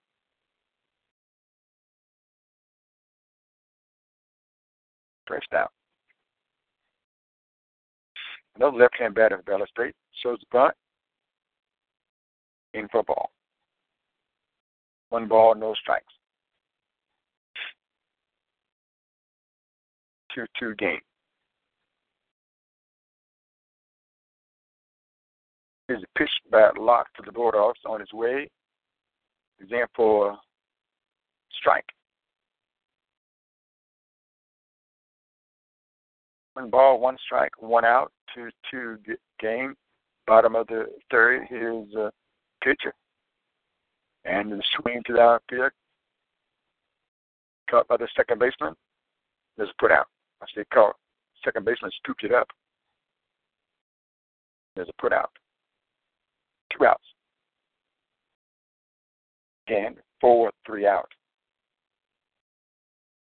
Pressed 5.25 5.53
out. 5.53 5.71
Another 8.55 8.77
left 8.77 8.95
hand 8.99 9.15
batter 9.15 9.37
for 9.37 9.51
Valley 9.51 9.67
State 9.71 9.95
shows 10.21 10.39
the 10.39 10.45
bunt 10.51 10.73
in 12.73 12.87
football. 12.89 13.31
One 15.09 15.27
ball, 15.27 15.55
no 15.55 15.73
strikes. 15.81 16.13
2 20.35 20.45
2 20.59 20.75
game. 20.75 20.99
Here's 25.87 26.03
a 26.03 26.19
pitch 26.19 26.29
by 26.51 26.69
Lott 26.77 27.07
for 27.15 27.23
the 27.23 27.31
Bulldogs 27.31 27.79
on 27.85 27.99
his 27.99 28.11
way. 28.13 28.49
For 29.95 30.37
strike. 31.59 31.85
One 36.53 36.69
ball, 36.69 36.99
one 36.99 37.17
strike, 37.25 37.51
one 37.59 37.85
out, 37.85 38.11
2 38.33 38.49
2 38.71 38.97
game. 39.39 39.75
Bottom 40.27 40.55
of 40.55 40.67
the 40.67 40.87
third. 41.11 41.43
Here's 41.49 41.87
uh, 41.95 42.09
pitcher. 42.63 42.93
And 44.25 44.51
the 44.51 44.63
swing 44.79 45.01
to 45.05 45.13
the 45.13 45.19
outfield, 45.19 45.71
caught 47.69 47.87
by 47.87 47.97
the 47.97 48.07
second 48.17 48.39
baseman, 48.39 48.73
is 49.59 49.69
put 49.79 49.91
out. 49.91 50.07
I 50.57 50.63
caught. 50.73 50.95
Second 51.43 51.65
baseman 51.65 51.91
scooped 52.03 52.23
it 52.23 52.31
up. 52.33 52.47
There's 54.75 54.89
a 54.89 55.01
put 55.01 55.13
out. 55.13 55.31
Two 56.77 56.85
outs. 56.85 57.03
And 59.67 59.95
four, 60.21 60.51
three 60.65 60.85
out. 60.85 61.09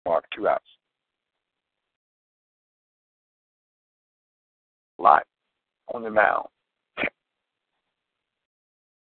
Mark, 0.05 0.25
two 0.35 0.47
outs. 0.47 0.65
Live 4.99 5.23
on 5.93 6.03
the 6.03 6.09
mound 6.09 6.47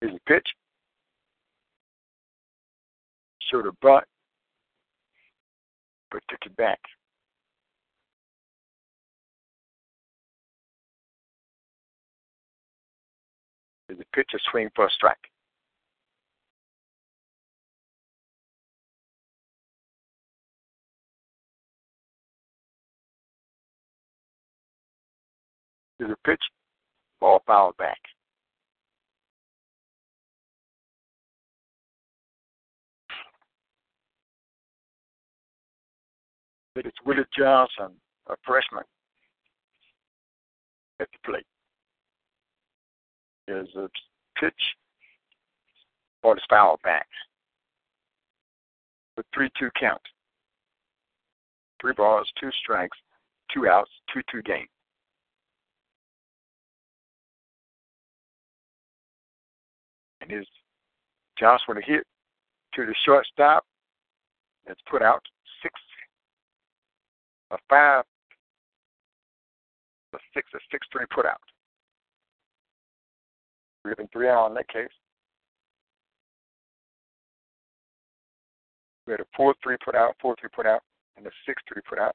is 0.03 0.11
a 0.15 0.21
pitch 0.29 0.47
showed 3.51 3.67
a 3.67 3.73
bunt, 3.83 4.05
but 6.11 6.23
took 6.29 6.41
it 6.47 6.57
back. 6.57 6.79
There's 13.91 13.99
the 13.99 14.05
pitch, 14.15 14.31
a 14.35 14.39
swing 14.53 14.71
for 14.77 14.87
a 14.87 14.91
strike. 14.91 15.17
There's 25.99 26.13
a 26.13 26.29
pitch, 26.29 26.41
ball 27.21 27.43
fouled 27.49 27.77
back. 27.79 27.99
But 36.77 36.87
it's 36.87 36.97
Willie 37.05 37.25
Johnson, 37.37 37.97
a 38.29 38.37
freshman, 38.47 38.85
at 41.01 41.09
the 41.11 41.19
plate. 41.29 41.50
There's 43.51 43.75
a 43.75 43.89
pitch, 44.39 44.63
or 46.23 46.37
is 46.37 46.43
fouled 46.49 46.81
back. 46.85 47.09
The 49.17 49.25
3 49.35 49.51
2 49.59 49.71
count. 49.79 50.01
Three 51.81 51.95
balls, 51.95 52.31
two 52.41 52.51
strikes, 52.63 52.97
two 53.53 53.67
outs, 53.67 53.91
2 54.15 54.21
2 54.31 54.43
game. 54.43 54.69
And 60.21 60.31
his 60.31 60.47
Johnson 61.37 61.65
with 61.67 61.79
a 61.79 61.83
hit 61.83 62.07
to 62.75 62.87
the 62.87 62.95
shortstop. 63.05 63.65
That's 64.65 64.81
put 64.89 65.03
out 65.03 65.23
six, 65.61 65.75
a 67.51 67.57
five, 67.69 68.05
a 70.15 70.19
six, 70.35 70.49
a 70.55 70.59
six 70.71 70.87
three 70.93 71.07
put 71.13 71.27
out. 71.27 71.41
We're 73.85 73.93
giving 73.93 74.09
three 74.13 74.29
out 74.29 74.49
in 74.49 74.55
that 74.55 74.69
case. 74.69 74.89
We 79.07 79.13
had 79.13 79.21
a 79.21 79.27
four 79.37 79.55
three 79.63 79.77
put 79.85 79.95
out, 79.95 80.15
four 80.21 80.37
three 80.41 80.51
put 80.55 80.67
out, 80.67 80.83
and 81.17 81.27
a 81.27 81.31
six 81.47 81.63
three 81.67 81.83
put 81.89 81.99
out 81.99 82.15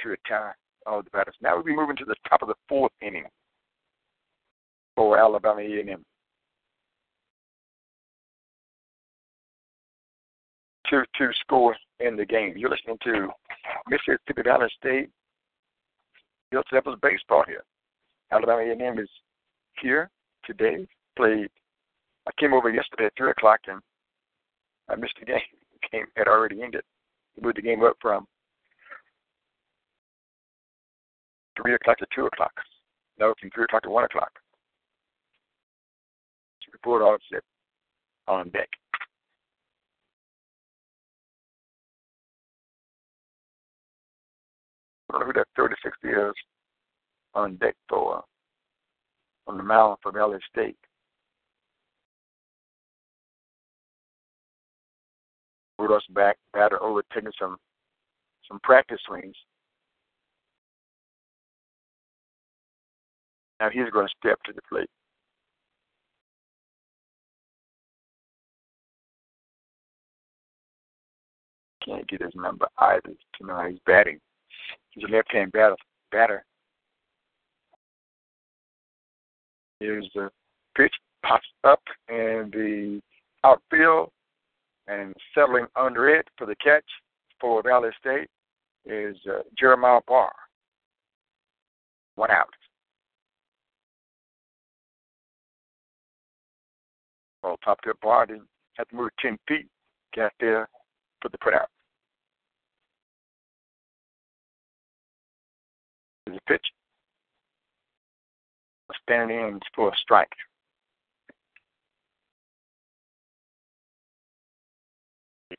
to 0.00 0.12
a 0.12 0.16
tie 0.28 0.52
all 0.86 1.02
the 1.02 1.10
batters. 1.10 1.34
Now 1.40 1.54
we'll 1.54 1.64
be 1.64 1.74
moving 1.74 1.96
to 1.96 2.04
the 2.04 2.16
top 2.28 2.42
of 2.42 2.48
the 2.48 2.54
fourth 2.68 2.92
inning 3.00 3.24
for 4.96 5.18
Alabama 5.18 5.60
A&M. 5.60 6.04
Two 10.90 11.02
two 11.16 11.30
score 11.40 11.74
in 12.00 12.16
the 12.16 12.26
game. 12.26 12.54
You're 12.56 12.70
listening 12.70 12.98
to 13.04 13.28
Mississippi 13.88 14.42
Valley 14.42 14.68
State 14.78 15.10
Delta 16.52 16.68
Devils 16.72 16.98
baseball 17.02 17.44
here. 17.46 17.64
Alabama 18.30 18.60
A&M 18.60 18.98
is 18.98 19.08
here 19.80 20.10
today. 20.44 20.86
Played. 21.16 21.50
I 22.26 22.30
came 22.38 22.52
over 22.54 22.70
yesterday 22.70 23.06
at 23.06 23.12
three 23.16 23.30
o'clock 23.30 23.60
and 23.68 23.80
I 24.88 24.96
missed 24.96 25.14
the 25.20 25.26
game. 25.32 25.38
The 25.72 25.88
game 25.98 26.06
had 26.16 26.28
already 26.28 26.62
ended. 26.62 26.82
We 27.36 27.42
moved 27.42 27.58
the 27.58 27.62
game 27.62 27.82
up 27.82 27.96
from 28.00 28.26
three 31.60 31.74
o'clock 31.74 31.98
to 31.98 32.06
two 32.14 32.26
o'clock. 32.26 32.52
No, 33.18 33.34
from 33.40 33.50
three 33.50 33.64
o'clock 33.64 33.82
to 33.82 33.90
one 33.90 34.04
o'clock. 34.04 34.32
So 36.60 36.70
the 36.72 36.78
Bulldogs 36.82 37.22
on 38.26 38.48
deck. 38.50 38.68
I 45.08 45.12
don't 45.12 45.20
know 45.20 45.26
who 45.26 45.32
that 45.34 45.46
36 45.56 45.96
is 46.02 46.34
on 47.34 47.56
deck 47.56 47.76
for 47.88 48.24
on 49.46 49.56
the 49.58 49.62
mound 49.62 49.98
for 50.02 50.10
Valley 50.10 50.38
State. 50.50 50.76
Bulldogs 55.78 56.04
back, 56.10 56.36
batter 56.52 56.82
over 56.82 57.02
taking 57.12 57.32
some 57.38 57.56
some 58.48 58.60
practice 58.62 59.00
swings. 59.06 59.34
Now 63.60 63.70
he's 63.70 63.90
going 63.90 64.06
to 64.06 64.14
step 64.18 64.42
to 64.44 64.52
the 64.52 64.60
plate. 64.68 64.90
Can't 71.84 72.06
get 72.08 72.22
his 72.22 72.34
number 72.34 72.66
either 72.78 73.12
to 73.38 73.46
know 73.46 73.66
he's 73.68 73.78
batting. 73.86 74.18
He's 74.90 75.04
a 75.04 75.12
left-hand 75.12 75.52
batter. 75.52 75.76
batter. 76.10 76.44
Here's 79.80 80.08
the 80.14 80.30
pitch 80.76 80.94
pops 81.24 81.46
up 81.64 81.82
in 82.08 82.50
the 82.52 83.00
outfield 83.44 84.10
and 84.86 85.14
settling 85.34 85.66
under 85.76 86.08
it 86.08 86.26
for 86.36 86.46
the 86.46 86.56
catch 86.56 86.84
for 87.40 87.62
Valley 87.62 87.90
State 87.98 88.28
is 88.84 89.16
uh, 89.28 89.42
Jeremiah 89.58 90.00
Barr. 90.06 90.32
One 92.16 92.30
out. 92.30 92.48
Well, 97.42 97.58
top 97.64 97.80
to 97.82 97.94
Barr 98.02 98.26
didn't 98.26 98.48
have 98.74 98.88
to 98.88 98.96
move 98.96 99.10
10 99.20 99.38
feet, 99.48 99.66
got 100.16 100.32
there, 100.40 100.68
put 101.20 101.32
the 101.32 101.38
put 101.38 101.54
out. 101.54 101.68
There's 106.26 106.38
a 106.38 106.50
pitch. 106.50 106.66
Standing 109.02 109.38
in 109.38 109.60
for 109.74 109.88
a 109.88 109.92
strike. 110.00 110.32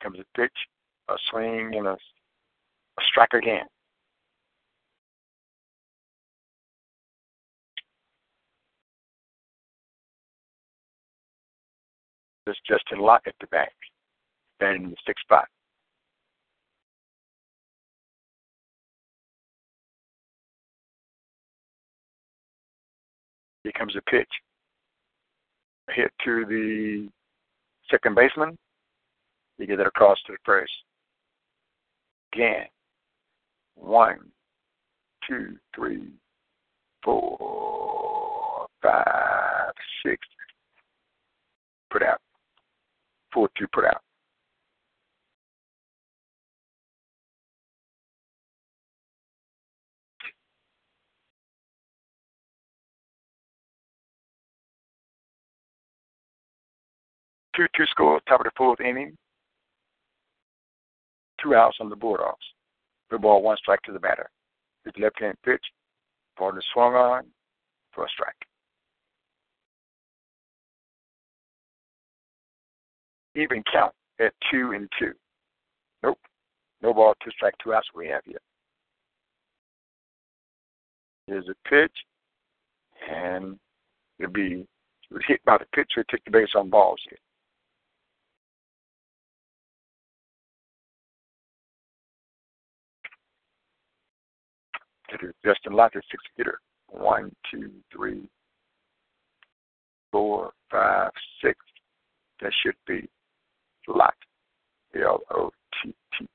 Comes 0.06 0.20
a 0.20 0.40
pitch, 0.40 0.54
a 1.10 1.16
swing, 1.32 1.74
and 1.76 1.88
a, 1.88 1.94
a 1.94 3.04
strike 3.10 3.34
again. 3.34 3.66
This 12.46 12.56
Justin 12.70 13.00
Lott 13.00 13.24
at 13.26 13.34
the 13.42 13.48
back, 13.48 13.74
standing 14.58 14.84
in 14.84 14.90
the 14.92 14.96
sixth 15.08 15.24
spot. 15.24 15.48
Here 23.64 23.72
comes 23.76 23.96
a 23.96 24.02
pitch. 24.08 24.30
Hit 25.90 26.12
to 26.26 26.46
the 26.46 27.10
second 27.90 28.14
baseman. 28.14 28.56
You 29.58 29.68
get 29.68 29.80
it 29.80 29.88
across 29.88 30.18
to 30.28 30.34
the 30.34 30.38
first. 30.44 30.72
Again. 32.34 32.66
One, 33.76 34.20
two, 35.28 35.58
three, 35.76 36.14
four, 37.04 38.68
five, 38.82 39.72
six. 40.06 40.26
Put 41.92 42.04
out. 42.04 42.20
Four, 43.34 43.50
two, 43.58 43.68
put 43.74 43.86
out. 43.86 44.02
Two 57.56 57.68
two 57.74 57.86
score, 57.86 58.20
top 58.28 58.42
of 58.42 58.46
the 58.46 58.52
fourth 58.58 58.82
inning. 58.82 59.16
Two 61.46 61.54
outs 61.54 61.78
on 61.80 61.90
the 61.90 61.96
Bulldogs. 61.96 62.46
The 63.12 63.20
ball, 63.20 63.44
one 63.44 63.58
strike 63.58 63.82
to 63.84 63.92
the 63.92 64.00
batter. 64.00 64.28
His 64.84 64.94
left 64.98 65.20
hand 65.20 65.38
pitch. 65.46 65.64
Partner 66.38 66.62
swung 66.74 66.96
on 66.96 67.26
for 67.94 68.04
a 68.06 68.10
strike. 68.10 68.34
Even 73.36 73.64
count 73.72 73.94
at 74.20 74.34
two 74.52 74.72
and 74.72 74.90
two. 74.98 75.12
Nope. 76.02 76.18
No 76.82 76.94
ball, 76.96 77.14
two 77.24 77.32
strike, 77.32 77.54
two 77.64 77.74
outs 77.74 77.88
we 77.94 78.08
have 78.08 78.22
here. 78.26 78.42
Here's 81.28 81.48
a 81.48 81.70
pitch, 81.70 81.96
and 83.12 83.60
it'll 84.20 84.32
be 84.32 84.66
hit 85.28 85.44
by 85.46 85.58
the 85.58 85.66
pitcher, 85.76 86.04
take 86.10 86.24
the 86.26 86.32
base 86.32 86.50
on 86.56 86.70
balls 86.70 87.00
here. 87.08 87.20
Hitter. 95.16 95.34
Justin 95.46 95.74
Lott 95.74 95.96
is 95.96 96.04
six 96.12 96.24
hitter. 96.36 96.60
One, 96.90 97.32
two, 97.50 97.72
three, 97.94 98.30
four, 100.12 100.52
five, 100.70 101.12
six. 101.44 101.58
That 102.42 102.52
should 102.64 102.76
be 102.86 103.10
Lott 103.88 104.14
L 104.96 105.22
O 105.32 105.52
T 105.84 105.94
T. 106.18 106.28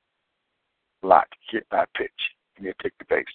Lott, 1.03 1.27
hit 1.49 1.67
by 1.69 1.85
pitch. 1.95 2.09
And 2.57 2.65
you 2.65 2.73
take 2.81 2.93
the 2.97 3.05
base. 3.09 3.25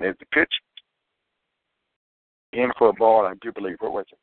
There's 0.00 0.16
the 0.18 0.26
pitch. 0.32 0.52
In 2.52 2.70
for 2.78 2.88
a 2.90 2.92
ball, 2.92 3.26
I 3.26 3.34
do 3.40 3.50
believe. 3.52 3.76
What 3.80 3.92
was 3.92 4.04
it? 4.12 4.18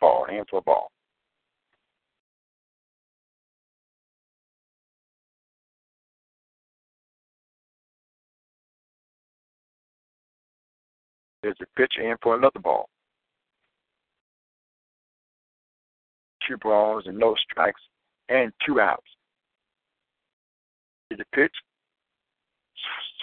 Ball. 0.00 0.26
In 0.30 0.44
for 0.50 0.58
a 0.58 0.62
ball. 0.62 0.90
There's 11.42 11.56
a 11.60 11.66
pitch 11.78 11.94
in 11.98 12.14
for 12.22 12.36
another 12.36 12.58
ball. 12.58 12.88
Two 16.48 16.56
balls 16.56 17.04
and 17.06 17.18
no 17.18 17.34
strikes 17.50 17.82
and 18.30 18.50
two 18.66 18.80
outs. 18.80 19.02
There's 21.10 21.20
a 21.20 21.36
pitch. 21.36 21.52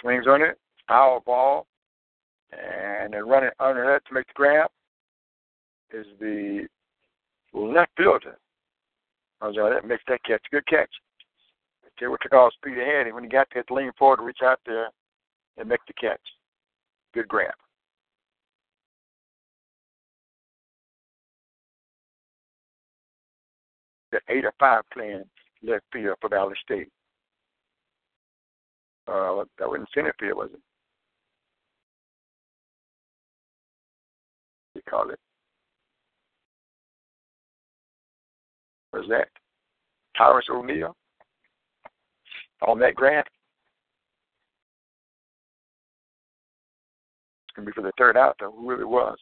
Swings 0.00 0.26
on 0.28 0.40
it. 0.40 0.56
Foul 0.86 1.20
ball. 1.26 1.66
And 2.52 3.14
then 3.14 3.26
running 3.26 3.50
under 3.58 3.84
that 3.86 4.04
to 4.06 4.14
make 4.14 4.26
the 4.26 4.32
grab 4.34 4.70
is 5.92 6.06
the 6.20 6.66
left 7.52 7.90
fielder. 7.96 8.38
That 9.40 9.86
makes 9.86 10.04
that 10.08 10.22
catch. 10.24 10.42
Good 10.50 10.66
catch. 10.66 10.90
Were 12.00 12.18
took 12.20 12.32
all 12.32 12.50
speed 12.50 12.78
ahead, 12.78 13.06
and 13.06 13.14
when 13.14 13.22
he 13.22 13.30
got 13.30 13.46
there, 13.54 13.62
to 13.62 13.74
lean 13.74 13.92
forward 13.96 14.16
to 14.16 14.22
reach 14.24 14.40
out 14.42 14.58
there 14.66 14.88
and 15.56 15.68
make 15.68 15.78
the 15.86 15.92
catch. 15.92 16.20
Good 17.14 17.28
grab. 17.28 17.54
The 24.10 24.20
eight 24.28 24.44
or 24.44 24.52
five 24.58 24.82
playing 24.92 25.22
left 25.62 25.84
field 25.92 26.16
for 26.20 26.28
Valley 26.28 26.56
State. 26.64 26.88
Uh, 29.06 29.44
that 29.58 29.68
wasn't 29.68 29.88
center 29.94 30.14
field, 30.18 30.38
was 30.38 30.50
it? 30.52 30.60
Call 34.88 35.10
it. 35.10 35.18
Was 38.92 39.06
that 39.08 39.28
Tyrus 40.16 40.46
O'Neill 40.50 40.94
on 42.66 42.78
that 42.80 42.94
grant? 42.94 43.26
It's 47.48 47.56
gonna 47.56 47.66
be 47.66 47.72
for 47.72 47.82
the 47.82 47.92
third 47.98 48.16
out 48.16 48.36
though, 48.38 48.52
who 48.52 48.68
really 48.68 48.84
was. 48.84 49.16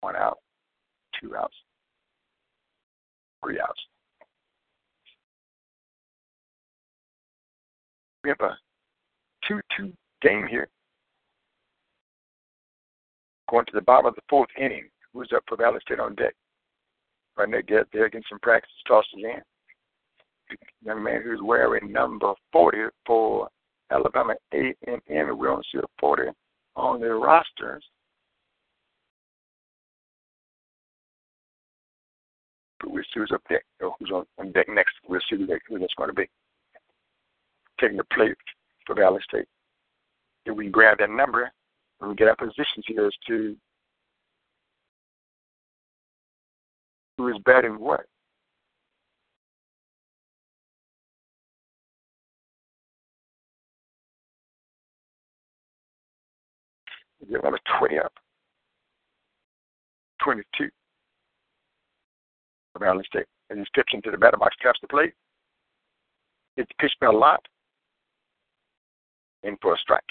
One 0.00 0.14
out, 0.14 0.38
two 1.20 1.34
outs, 1.36 1.56
three 3.42 3.58
outs. 3.60 3.80
We 8.24 8.30
have 8.30 8.40
a 8.40 8.56
2 9.48 9.60
2 9.78 9.92
game 10.22 10.46
here. 10.46 10.68
Going 13.50 13.64
to 13.66 13.72
the 13.72 13.80
bottom 13.80 14.06
of 14.06 14.14
the 14.14 14.22
fourth 14.28 14.50
inning. 14.60 14.88
Who's 15.12 15.30
up 15.34 15.42
for 15.48 15.56
Valley 15.56 15.78
State 15.82 16.00
on 16.00 16.14
deck? 16.14 16.34
Right 17.36 17.50
there, 17.50 17.62
get 17.62 17.86
there, 17.92 18.08
getting 18.08 18.24
some 18.28 18.40
practice, 18.40 18.70
tosses 18.86 19.10
in. 19.16 19.40
Young 20.84 21.02
man 21.02 21.22
who's 21.22 21.40
wearing 21.42 21.92
number 21.92 22.34
40 22.52 22.78
for 23.06 23.48
Alabama 23.90 24.34
A&M. 24.52 25.38
We 25.38 25.46
don't 25.46 25.66
see 25.72 25.78
a 25.78 25.82
40 26.00 26.24
on 26.76 27.00
their 27.00 27.16
rosters. 27.16 27.84
But 32.80 32.90
we'll 32.90 33.02
see 33.02 33.20
who's 33.20 33.30
up 33.32 33.42
there, 33.48 33.62
who's 33.80 34.10
on, 34.12 34.24
on 34.38 34.52
deck 34.52 34.66
next. 34.68 34.94
We'll 35.08 35.20
see 35.30 35.36
who 35.36 35.46
that's 35.46 35.94
going 35.96 36.10
to 36.10 36.14
be. 36.14 36.28
Taking 37.80 37.96
the 37.96 38.04
plate 38.12 38.36
for 38.88 38.94
Valley 38.94 39.20
State. 39.28 39.46
If 40.46 40.56
we 40.56 40.68
grab 40.68 40.98
that 40.98 41.10
number 41.10 41.52
and 42.00 42.10
we 42.10 42.16
get 42.16 42.26
our 42.26 42.36
positions 42.36 42.84
here 42.86 43.06
as 43.06 43.12
to 43.28 43.54
who 47.18 47.28
is 47.28 47.36
batting 47.44 47.78
what. 47.78 48.06
We 57.20 57.32
get 57.32 57.44
number 57.44 57.58
20 57.78 57.98
up. 57.98 58.12
22 60.24 60.68
for 62.72 62.78
Valley 62.78 63.04
State. 63.06 63.26
And 63.50 63.58
he 63.58 63.64
steps 63.66 63.92
into 63.92 64.10
the 64.10 64.16
batter 64.16 64.36
box, 64.38 64.56
taps 64.62 64.78
the 64.80 64.88
plate. 64.88 65.12
It's 66.56 66.70
pitched 66.80 66.98
by 67.00 67.08
a 67.08 67.12
Lott 67.12 67.44
in 69.48 69.56
for 69.60 69.74
a 69.74 69.78
strike. 69.78 70.02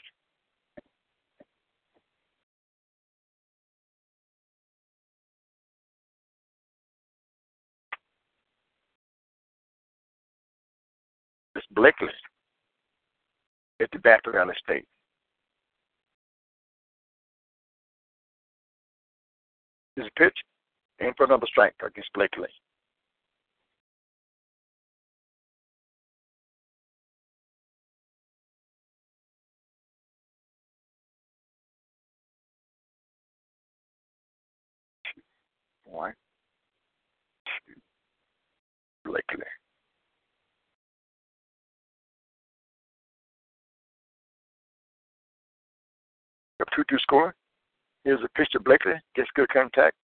It's 11.55 11.65
Blakely 11.71 12.09
at 13.81 13.89
the 13.91 13.99
back 13.99 14.21
of 14.25 14.33
Valley 14.33 14.53
State. 14.63 14.85
Is 19.95 20.05
a 20.05 20.19
pitch 20.19 20.37
and 20.99 21.15
for 21.15 21.25
another 21.25 21.47
strike 21.47 21.73
against 21.83 22.13
Blakely. 22.13 22.49
Two, 37.45 37.73
Blakely. 39.05 39.45
Up 46.61 46.67
2 46.75 46.83
2 46.89 46.97
score. 46.99 47.35
Here's 48.03 48.19
a 48.23 48.29
pitch 48.37 48.49
to 48.51 48.59
Blakely. 48.59 48.93
Gets 49.15 49.29
good 49.35 49.49
contact 49.49 49.95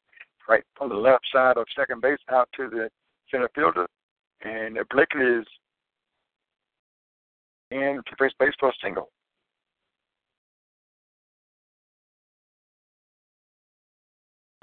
right 0.48 0.64
on 0.80 0.90
the 0.90 0.96
left 0.96 1.26
side 1.32 1.58
of 1.58 1.66
second 1.76 2.02
base 2.02 2.20
out 2.30 2.50
to 2.56 2.70
the 2.70 2.90
center 3.32 3.50
fielder. 3.56 3.88
And 4.42 4.78
Blakely 4.90 5.26
is 5.26 5.46
in 7.72 8.02
to 8.06 8.16
first 8.18 8.38
base 8.40 8.54
for 8.60 8.70
a 8.70 8.74
single. 8.84 9.10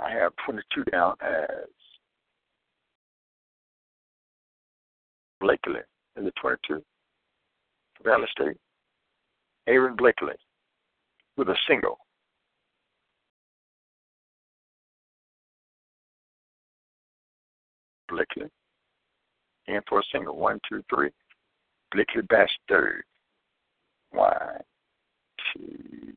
I 0.01 0.11
have 0.11 0.33
22 0.47 0.85
down 0.91 1.15
as 1.21 1.69
Blakely 5.41 5.81
in 6.17 6.25
the 6.25 6.33
22 6.41 6.83
for 7.97 8.05
Valley 8.05 8.27
State. 8.33 8.57
Aaron 9.67 9.97
Blakely 9.97 10.35
with 11.37 11.49
a 11.49 11.57
single. 11.67 11.99
Blakely. 18.09 18.51
And 19.67 19.83
for 19.89 20.01
a 20.01 20.03
single. 20.13 20.37
One, 20.37 20.59
two, 20.69 20.83
three. 20.95 21.11
Blakely 21.93 22.23
bats 22.29 22.53
third. 22.69 23.05
One, 24.11 24.61
two, 25.55 26.13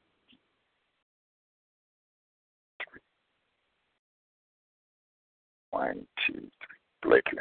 One, 5.74 6.06
two, 6.28 6.34
three. 6.36 6.78
Blakely. 7.02 7.40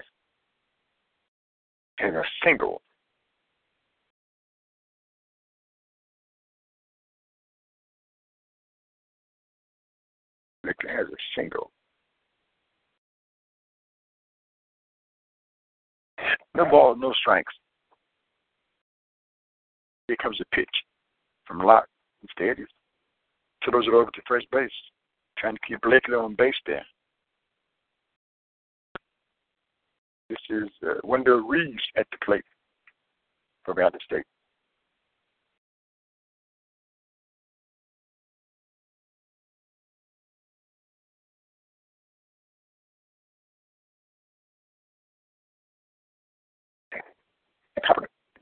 And 1.99 2.17
a 2.17 2.23
single. 2.43 2.81
Blakely 10.63 10.89
has 10.89 11.09
a 11.09 11.39
single. 11.39 11.71
No 16.55 16.65
ball, 16.65 16.97
no 16.97 17.13
strikes. 17.21 17.53
Here 20.09 20.17
comes 20.23 20.41
a 20.41 20.57
pitch 20.57 20.67
from 21.47 21.59
Lott 21.59 21.85
instead. 22.23 22.57
He 22.57 22.65
throws 23.71 23.87
it 23.87 23.93
over 23.93 24.11
to 24.11 24.23
first 24.27 24.51
base, 24.51 24.71
trying 25.37 25.55
to 25.55 25.61
keep 25.69 25.83
Blakely 25.83 26.15
on 26.15 26.35
base 26.35 26.55
there. 26.65 26.87
This 30.33 30.63
is 30.63 30.71
uh, 30.89 30.95
Wendell 31.05 31.47
Reeves 31.47 31.83
at 31.95 32.07
the 32.11 32.17
plate 32.25 32.45
for 33.67 33.75
Valley 33.75 33.99
State. 34.03 34.25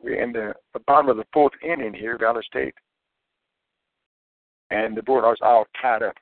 We're 0.00 0.22
in 0.22 0.30
the, 0.30 0.54
the 0.74 0.80
bottom 0.86 1.08
of 1.08 1.16
the 1.16 1.24
fourth 1.32 1.54
inning 1.64 1.92
here, 1.92 2.16
Valley 2.16 2.42
State. 2.46 2.74
And 4.70 4.96
the 4.96 5.02
Bulldogs 5.02 5.40
all 5.42 5.66
tied 5.82 6.04
up 6.04 6.14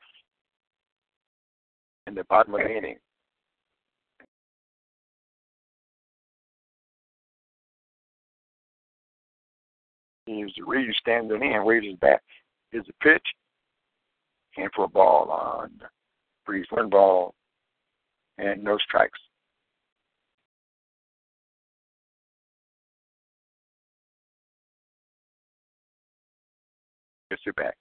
in 2.07 2.15
the 2.15 2.25
bottom 2.25 2.55
of 2.55 2.61
the 2.61 2.75
inning. 2.75 2.97
Here's 10.29 10.53
Reeves 10.67 10.95
standing 11.01 11.43
in, 11.43 11.83
his 11.83 11.97
bat. 12.01 12.21
Here's 12.71 12.87
the 12.87 12.93
pitch. 13.03 13.27
And 14.59 14.71
for 14.75 14.85
a 14.85 14.89
ball 14.89 15.31
on 15.31 15.71
Reeves, 16.47 16.69
one 16.71 16.91
ball 16.91 17.35
and 18.37 18.63
no 18.63 18.77
strikes. 18.79 19.19
Gets 27.31 27.43
it 27.47 27.57
back. 27.57 27.75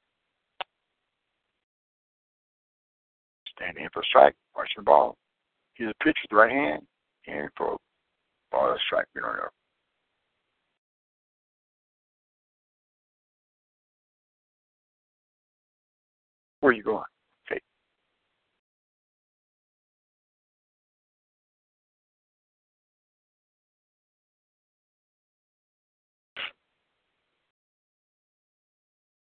Standing 3.58 3.84
in 3.84 3.90
for 3.94 4.02
a 4.02 4.06
strike, 4.06 4.36
watching 4.56 4.74
the 4.78 4.84
ball. 4.84 5.18
Here's 5.74 5.92
a 5.92 6.04
pitch 6.04 6.18
with 6.22 6.30
the 6.30 6.36
right 6.36 6.52
hand, 6.52 6.84
and 7.28 7.50
for 7.58 7.74
a 7.74 7.78
ball, 8.52 8.72
a 8.72 8.78
strike, 8.86 9.08
we 9.16 9.22
don't 9.22 9.36
know. 9.36 9.50
Where 16.60 16.74
you 16.74 16.84
going? 16.84 17.04
Okay. 17.50 17.62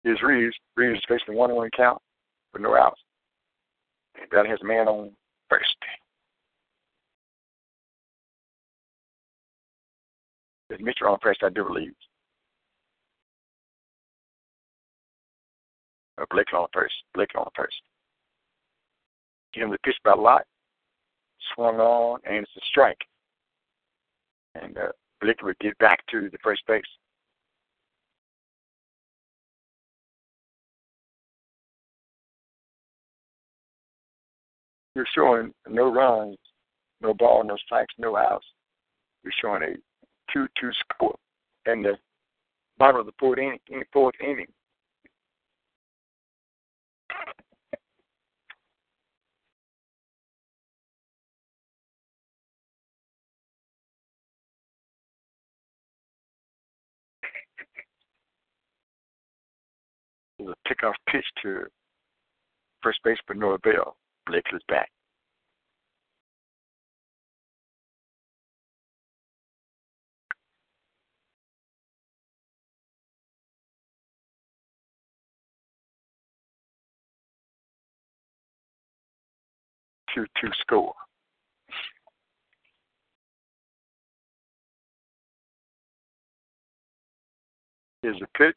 Here's 0.04 0.22
Reeves. 0.22 0.56
Reeves 0.76 1.00
is 1.00 1.06
facing 1.08 1.36
one 1.36 1.50
and 1.50 1.58
one 1.58 1.70
count 1.76 2.02
with 2.54 2.62
no 2.62 2.76
outs. 2.76 3.00
And 4.20 4.30
that 4.32 4.46
has 4.46 4.60
a 4.62 4.66
man 4.66 4.88
on 4.88 5.12
first. 5.50 5.76
There's 10.70 10.82
Mitchell 10.82 11.08
on 11.08 11.18
first, 11.22 11.44
I 11.44 11.50
do 11.50 11.66
believe. 11.66 11.94
Blake 16.30 16.54
on 16.54 16.68
first. 16.74 16.94
Blake 17.14 17.36
on 17.36 17.48
first. 17.56 17.82
Give 19.54 19.64
him 19.64 19.72
the 19.72 19.78
pitch 19.80 19.98
by 20.04 20.14
Lott. 20.14 20.46
Swung 21.56 21.80
on, 21.80 22.20
and 22.26 22.38
it's 22.38 22.52
a 22.58 22.62
strike. 22.70 23.00
And 24.56 24.78
uh, 24.78 24.92
Blake 25.20 25.42
would 25.42 25.60
get 25.60 25.78
back 25.80 26.06
to 26.12 26.30
the 26.30 26.38
first 26.44 26.62
base. 26.68 26.84
You're 34.96 35.06
showing 35.16 35.54
no 35.70 35.92
runs, 35.92 36.38
no 37.02 37.14
ball, 37.14 37.44
no 37.44 37.56
strikes, 37.58 37.94
no 37.98 38.18
outs. 38.18 38.46
You're 39.24 39.34
showing 39.42 39.64
a 39.64 39.76
two-two 40.34 40.72
score 40.74 41.16
in 41.66 41.82
the 41.82 41.98
bottom 42.78 43.00
of 43.00 43.06
the 43.06 43.14
fourth 43.18 43.40
inning. 43.40 43.60
Fourth 43.94 44.16
inning. 44.22 44.48
Was 60.42 60.56
a 60.56 60.70
pickoff 60.70 60.94
pitch 61.10 61.26
to 61.44 61.66
first 62.82 63.00
baseman 63.04 63.40
Noah 63.40 63.60
Bell. 63.60 63.96
Blake 64.28 64.46
is 64.54 64.62
back. 64.68 64.90
Two 80.14 80.26
two 80.42 80.50
score. 80.62 80.94
Here's 88.02 88.22
a 88.22 88.38
pitch. 88.38 88.56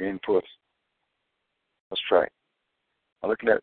Inputs. 0.00 0.42
Let's 1.90 2.02
try. 2.08 2.26
I'm 3.22 3.30
looking 3.30 3.48
at 3.48 3.62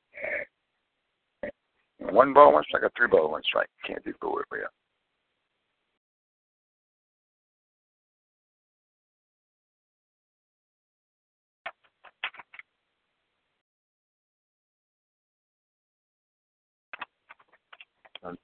one 2.00 2.34
ball, 2.34 2.54
one 2.54 2.64
strike, 2.68 2.84
a 2.84 2.90
three 2.98 3.08
ball, 3.08 3.32
one 3.32 3.44
strike. 3.44 3.70
Can't 3.86 4.04
do 4.04 4.14
go 4.20 4.36
with 4.36 4.46
it. 4.60 4.68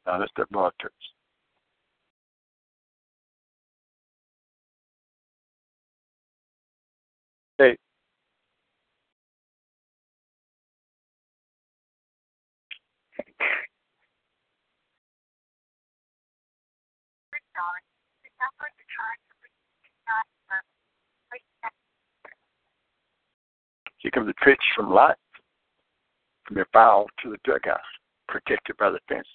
Now 0.06 0.20
let's 0.20 0.32
get 0.36 0.50
ball 0.52 0.72
turns. 0.80 0.94
Here 24.02 24.12
comes 24.12 24.30
a 24.30 24.44
pitch 24.44 24.62
from 24.76 24.92
Lott. 24.92 25.18
From 26.48 26.56
the 26.56 26.66
foul 26.74 27.08
to 27.24 27.30
the 27.30 27.38
dugout, 27.44 27.80
protected 28.28 28.76
by 28.78 28.90
the 28.90 29.00
fence. 29.08 29.28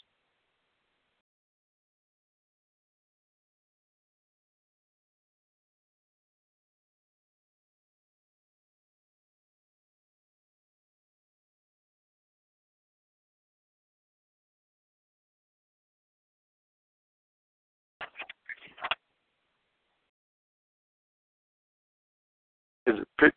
There's 22.86 23.00
a 23.00 23.20
pitch, 23.20 23.34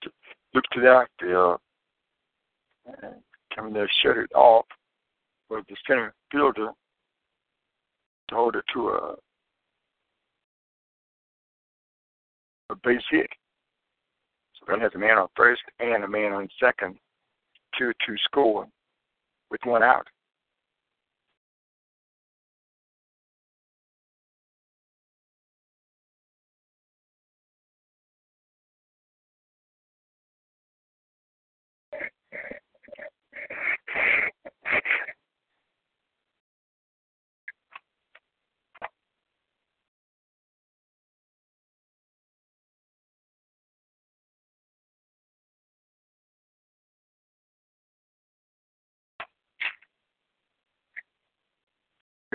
look 0.53 0.63
to 0.71 0.79
the 0.79 0.87
outfield, 0.87 1.59
uh-huh. 2.87 3.07
and 3.07 3.15
coming 3.53 3.73
there, 3.73 3.89
shut 4.01 4.17
it 4.17 4.31
off 4.33 4.65
with 5.49 5.65
the 5.67 5.75
center 5.87 6.13
fielder 6.31 6.69
to 8.29 8.35
hold 8.35 8.55
it 8.55 8.63
to 8.73 8.89
a 8.89 9.15
a 12.71 12.75
base 12.83 13.01
hit. 13.09 13.27
So 14.53 14.65
that 14.67 14.81
has 14.81 14.91
a 14.93 14.99
man 14.99 15.17
on 15.17 15.27
first 15.35 15.63
and 15.79 16.03
a 16.03 16.07
man 16.07 16.31
on 16.33 16.47
second, 16.59 16.97
two 17.77 17.91
two 18.05 18.15
score 18.17 18.67
with 19.49 19.61
one 19.63 19.81
out. 19.81 20.07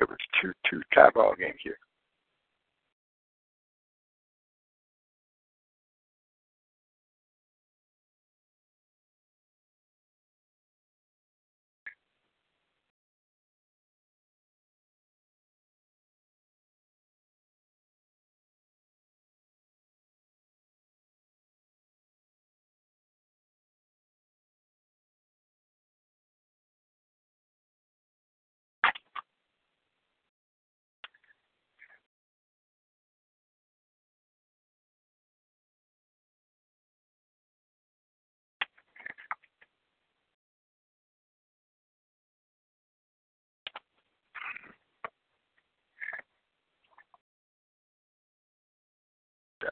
It 0.00 0.08
was 0.08 0.18
two 0.42 0.52
two 0.70 0.82
tie 0.94 1.10
ball 1.14 1.34
game 1.38 1.54
here. 1.62 1.78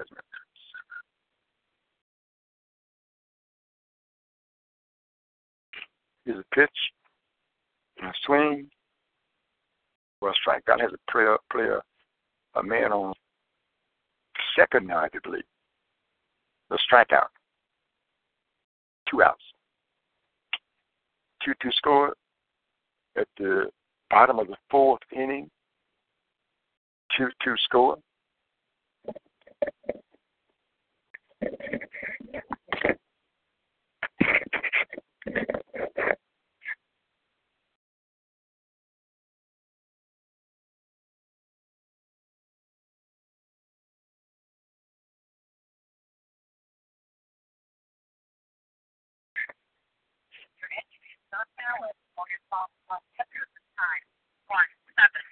Desmond. 0.03 0.24
Here's 6.24 6.38
a 6.38 6.55
pitch, 6.55 6.70
and 7.98 8.09
a 8.09 8.12
swing. 8.24 8.68
Well, 10.20 10.32
strike 10.40 10.62
out 10.70 10.80
has 10.80 10.90
a 10.92 11.11
player, 11.11 11.36
player, 11.50 11.80
a 12.55 12.62
man 12.62 12.92
on 12.92 13.12
second 14.57 14.86
now, 14.86 14.98
I 14.98 15.09
believe. 15.22 15.42
The 16.70 16.78
strikeout. 16.90 17.26
Two 19.11 19.22
outs. 19.22 19.42
2 21.44 21.53
2 21.61 21.70
score 21.72 22.14
at 23.16 23.26
the 23.36 23.66
bottom 24.11 24.38
of 24.38 24.46
the 24.46 24.57
fourth 24.70 25.00
inning. 25.14 25.50
2 27.18 27.28
2 27.44 27.55
score 27.64 27.98
not 51.32 51.48
valid 51.56 51.96
on 52.18 52.26
your 52.30 52.44
phone 52.52 52.70
on 52.92 53.00
September 53.16 53.60
time 53.78 54.04
on 54.52 54.66
7th. 55.00 55.31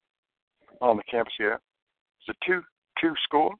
on 0.81 0.97
the 0.97 1.03
campus 1.09 1.33
here. 1.37 1.59
It's 2.19 2.37
a 2.37 2.45
two-two 2.45 3.13
score. 3.23 3.53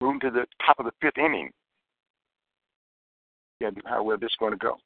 Moving 0.00 0.20
to 0.20 0.30
the 0.30 0.46
top 0.64 0.78
of 0.78 0.86
the 0.86 0.92
fifth 1.00 1.18
inning. 1.18 1.50
Yeah, 3.60 3.70
how 3.86 4.02
well 4.02 4.18
this 4.18 4.28
is 4.28 4.36
going 4.38 4.52
to 4.52 4.58
go. 4.58 4.76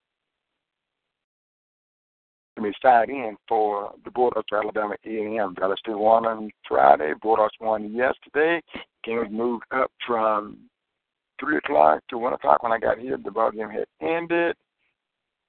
Let 2.56 2.64
me 2.64 2.72
side 2.82 3.08
in 3.08 3.36
for 3.48 3.92
the 4.04 4.10
Bulldogs 4.10 4.46
for 4.48 4.62
Alabama 4.62 4.94
A&M. 5.04 5.54
Dallas 5.54 5.78
still 5.80 5.98
won 5.98 6.26
on 6.26 6.50
Friday. 6.68 7.12
Bulldogs 7.20 7.54
won 7.60 7.94
yesterday. 7.94 8.62
Game 9.04 9.18
was 9.18 9.28
moved 9.30 9.64
up 9.74 9.90
from 10.06 10.58
three 11.40 11.56
o'clock 11.56 12.00
to 12.08 12.18
one 12.18 12.34
o'clock 12.34 12.62
when 12.62 12.72
I 12.72 12.78
got 12.78 12.98
here. 12.98 13.18
The 13.22 13.30
ball 13.30 13.50
game 13.52 13.70
had 13.70 13.86
ended, 14.00 14.54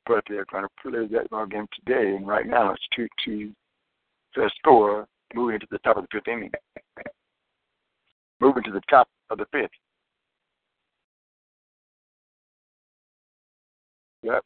but 0.05 0.23
they're 0.27 0.45
going 0.51 0.63
to 0.63 0.69
play 0.81 1.07
that 1.07 1.29
ball 1.29 1.45
game 1.45 1.67
today. 1.85 2.15
And 2.15 2.27
right 2.27 2.47
now 2.47 2.71
it's 2.71 2.87
two 2.95 3.07
two. 3.23 3.51
The 4.35 4.49
score 4.57 5.07
moving 5.35 5.59
to 5.59 5.67
the 5.69 5.77
top 5.79 5.97
of 5.97 6.03
the 6.03 6.07
fifth 6.11 6.27
inning. 6.27 6.51
Moving 8.39 8.63
to 8.63 8.71
the 8.71 8.81
top 8.89 9.07
of 9.29 9.37
the 9.37 9.45
fifth. 9.51 9.69
Yep. 14.23 14.43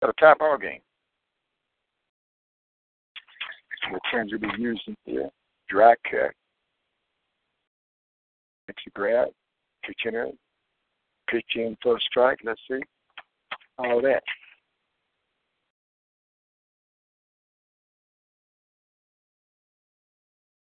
Got 0.00 0.10
a 0.10 0.12
tie 0.20 0.34
ball 0.38 0.58
game. 0.58 0.80
The 3.90 4.00
terms 4.10 4.32
will 4.32 4.38
be 4.38 4.48
using 4.58 4.96
here. 5.04 5.30
Dry 5.68 5.94
cut. 6.10 6.32
Dixie 8.66 8.90
grab. 8.94 9.28
Pitch 9.84 10.00
in 10.04 10.14
it. 10.14 10.38
Pitch 11.30 11.44
in 11.56 11.76
first 11.82 12.04
strike. 12.06 12.38
Let's 12.44 12.60
see. 12.70 12.80
All 13.78 14.00
that. 14.02 14.22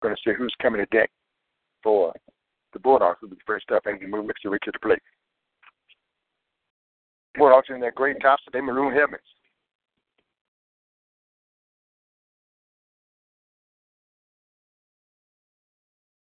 Going 0.01 0.15
to 0.15 0.21
see 0.23 0.35
who's 0.37 0.53
coming 0.61 0.79
to 0.79 0.97
deck 0.97 1.09
for 1.81 2.13
the 2.73 2.79
Bulldogs 2.79 3.19
will 3.21 3.29
be 3.29 3.37
first 3.45 3.71
up 3.71 3.85
and 3.85 3.99
move 4.09 4.25
Mixie 4.25 4.49
to 4.49 4.71
the 4.71 4.79
plate. 4.79 4.99
Bulldogs 7.35 7.67
in 7.69 7.79
that 7.81 7.95
great 7.95 8.17
tops 8.21 8.43
they 8.51 8.61
maroon 8.61 8.93
helmets. 8.93 9.23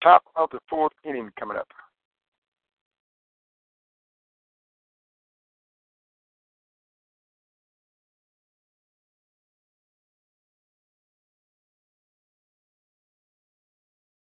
Top 0.04 0.22
of 0.36 0.50
the 0.50 0.58
fourth 0.68 0.92
inning 1.02 1.30
coming 1.40 1.56
up. 1.56 1.66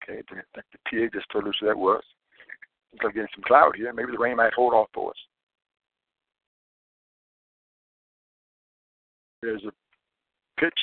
Okay, 0.03 0.21
I 0.21 0.33
think 0.33 0.47
the 0.55 0.79
PA 0.89 1.19
just 1.19 1.31
told 1.31 1.47
us 1.47 1.55
who 1.61 1.67
that 1.67 1.77
was. 1.77 2.03
Looks 2.95 3.05
like 3.05 3.15
getting 3.15 3.29
some 3.35 3.45
cloud 3.45 3.77
here. 3.77 3.93
Maybe 3.93 4.13
the 4.13 4.19
rain 4.19 4.37
might 4.37 4.55
hold 4.55 4.73
off 4.73 4.89
for 4.95 5.11
us. 5.11 5.17
There's 9.43 9.63
a 9.65 9.73
pitch. 10.59 10.79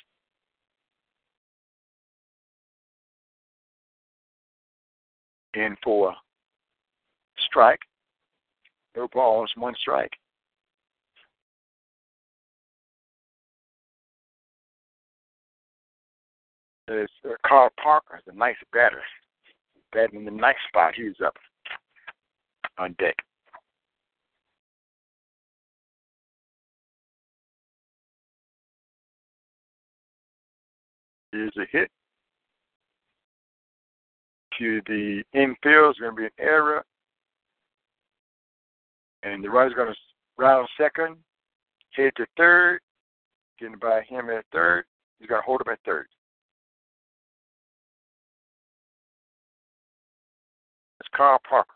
In 5.56 5.78
for 5.82 6.14
strike. 7.38 7.80
No 8.98 9.08
balls, 9.08 9.52
one 9.56 9.74
strike. 9.80 10.12
There's 16.88 17.10
uh, 17.24 17.36
Carl 17.48 17.70
Parker, 17.82 18.20
the 18.28 18.34
nice 18.34 18.56
batter. 18.74 19.02
Batting 19.94 20.20
in 20.20 20.26
the 20.26 20.32
nice 20.32 20.56
spot. 20.68 20.94
He's 20.96 21.14
up 21.26 21.36
on 22.78 22.94
deck. 23.00 23.16
Here's 31.32 31.56
a 31.58 31.66
hit 31.72 31.90
to 34.60 34.82
the 34.88 35.24
infield. 35.34 35.92
It's 35.92 36.00
going 36.00 36.16
to 36.16 36.22
be 36.22 36.26
an 36.26 36.32
error. 36.40 36.84
And 39.24 39.44
the 39.44 39.50
runner's 39.50 39.74
going 39.74 39.88
to 39.88 39.96
round 40.38 40.68
second, 40.80 41.18
head 41.92 42.12
to 42.18 42.26
third, 42.38 42.80
getting 43.60 43.78
by 43.78 44.02
him 44.08 44.30
at 44.30 44.46
third. 44.52 44.86
He's 45.20 45.28
going 45.28 45.42
to 45.42 45.46
hold 45.46 45.62
him 45.62 45.74
at 45.74 45.80
third. 45.86 46.08
It's 51.00 51.10
Carl 51.16 51.40
Parker. 51.50 51.70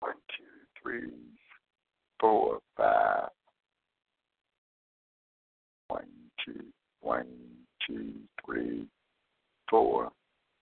One, 0.00 0.14
two, 0.36 0.44
three, 0.82 1.10
four, 2.18 2.58
five. 2.76 3.28
One, 5.88 6.06
two, 6.44 6.64
one, 7.00 7.26
two, 7.86 8.12
three, 8.44 8.86
four, 9.68 10.10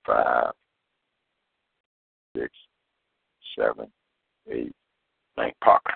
five, 0.08 0.52
six, 2.36 2.50
seven, 3.56 3.86
eight, 4.50 4.72
nine. 5.36 5.52
Parker. 5.62 5.94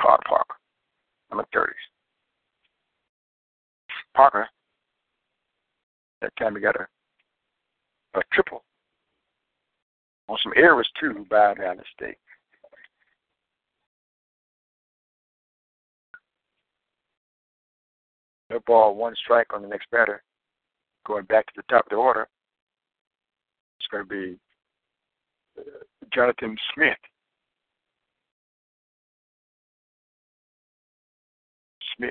Carl 0.00 0.18
Parker. 0.28 0.56
I'm 1.30 1.38
in 1.38 1.44
thirties. 1.52 1.76
Parker. 4.14 4.48
That 6.20 6.36
time 6.36 6.56
he 6.56 6.60
got 6.60 6.76
a 6.76 6.86
a 8.14 8.22
triple 8.32 8.62
on 10.28 10.36
some 10.42 10.52
errors 10.56 10.88
too 11.00 11.26
bowed 11.30 11.58
down 11.58 11.78
the 11.78 11.84
state. 11.94 12.18
No 18.50 18.60
ball, 18.66 18.94
one 18.94 19.14
strike 19.16 19.54
on 19.54 19.62
the 19.62 19.68
next 19.68 19.90
batter. 19.90 20.22
Going 21.06 21.24
back 21.24 21.46
to 21.46 21.52
the 21.56 21.62
top 21.70 21.86
of 21.86 21.90
the 21.90 21.96
order, 21.96 22.28
going 23.92 24.04
to 24.04 24.08
be 24.08 24.38
uh, 25.58 25.62
Jonathan 26.12 26.56
Smith. 26.74 26.96
Smith. 31.96 32.10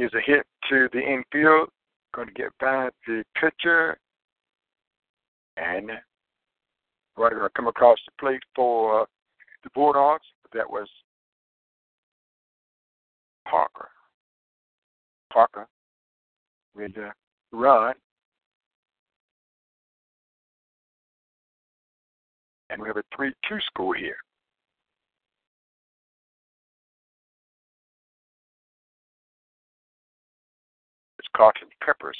is 0.00 0.10
a 0.14 0.20
hit 0.24 0.46
to 0.70 0.88
the 0.92 1.00
infield. 1.00 1.68
Going 2.14 2.28
to 2.28 2.34
get 2.34 2.56
back 2.58 2.92
the 3.06 3.24
pitcher. 3.34 3.98
And 5.56 5.90
going 7.16 7.32
to 7.32 7.48
come 7.56 7.66
across 7.66 7.98
the 8.06 8.12
plate 8.20 8.42
for 8.54 9.06
the 9.64 9.70
Bulldogs. 9.74 10.24
That 10.52 10.68
was 10.68 10.88
Parker. 13.46 13.88
Parker 15.32 15.66
with 16.74 16.94
the 16.94 17.10
run. 17.52 17.94
And 22.70 22.80
we 22.80 22.88
have 22.88 22.96
a 22.96 23.02
3 23.16 23.32
2 23.48 23.56
score 23.66 23.94
here. 23.94 24.16
Carlton 31.38 31.68
Peppers. 31.80 32.18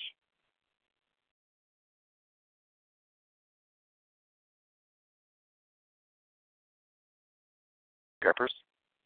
Peppers 8.22 8.52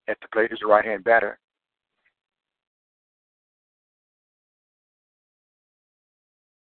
at 0.08 0.18
the 0.20 0.28
plate 0.28 0.52
is 0.52 0.58
a 0.62 0.66
right 0.66 0.84
hand 0.84 1.02
batter. 1.02 1.38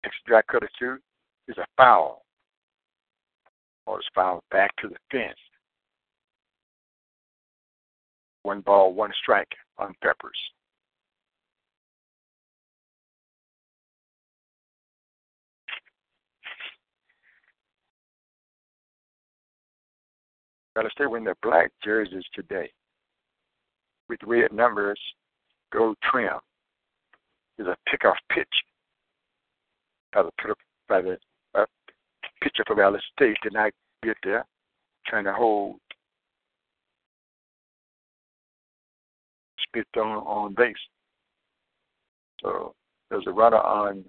Next 0.05 0.17
drag 0.27 0.47
cutter 0.49 0.69
two 0.79 0.99
is 1.49 1.57
a 1.57 1.65
foul. 1.79 2.27
Or 3.87 3.99
it's 3.99 4.09
foul 4.15 4.45
back 4.51 4.77
to 4.83 4.89
the 4.89 4.97
fence. 5.11 5.39
One 8.43 8.61
ball, 8.61 8.93
one 8.93 9.13
strike 9.23 9.53
on 9.79 9.95
Peppers. 10.03 10.39
Gotta 20.75 20.91
stay 20.93 21.07
wearing 21.07 21.25
their 21.25 21.37
black 21.43 21.71
jerseys 21.85 22.25
today. 22.35 22.71
With 24.09 24.21
red 24.27 24.53
numbers, 24.53 25.01
gold 25.73 25.97
trim. 26.11 26.39
Is 27.59 27.67
a 27.67 27.77
pickoff 27.89 28.17
pitch 28.31 28.49
by 30.13 30.23
the 30.23 30.55
by 30.89 31.03
the 31.03 31.19
uh, 31.55 31.67
pitcher 32.43 32.65
for 32.67 32.75
Valley 32.75 32.99
State 33.13 33.37
not 33.53 33.73
get 34.03 34.17
there, 34.25 34.47
trying 35.07 35.25
to 35.25 35.35
hold 35.35 35.77
spit 39.59 39.87
on 39.97 40.03
on 40.03 40.55
base. 40.55 40.75
So 42.43 42.75
there's 43.11 43.27
a 43.27 43.33
runner 43.33 43.59
on 43.59 44.05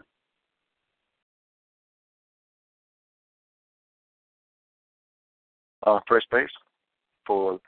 uh, 5.85 5.99
first 6.07 6.29
base 6.31 6.49
for 7.25 7.59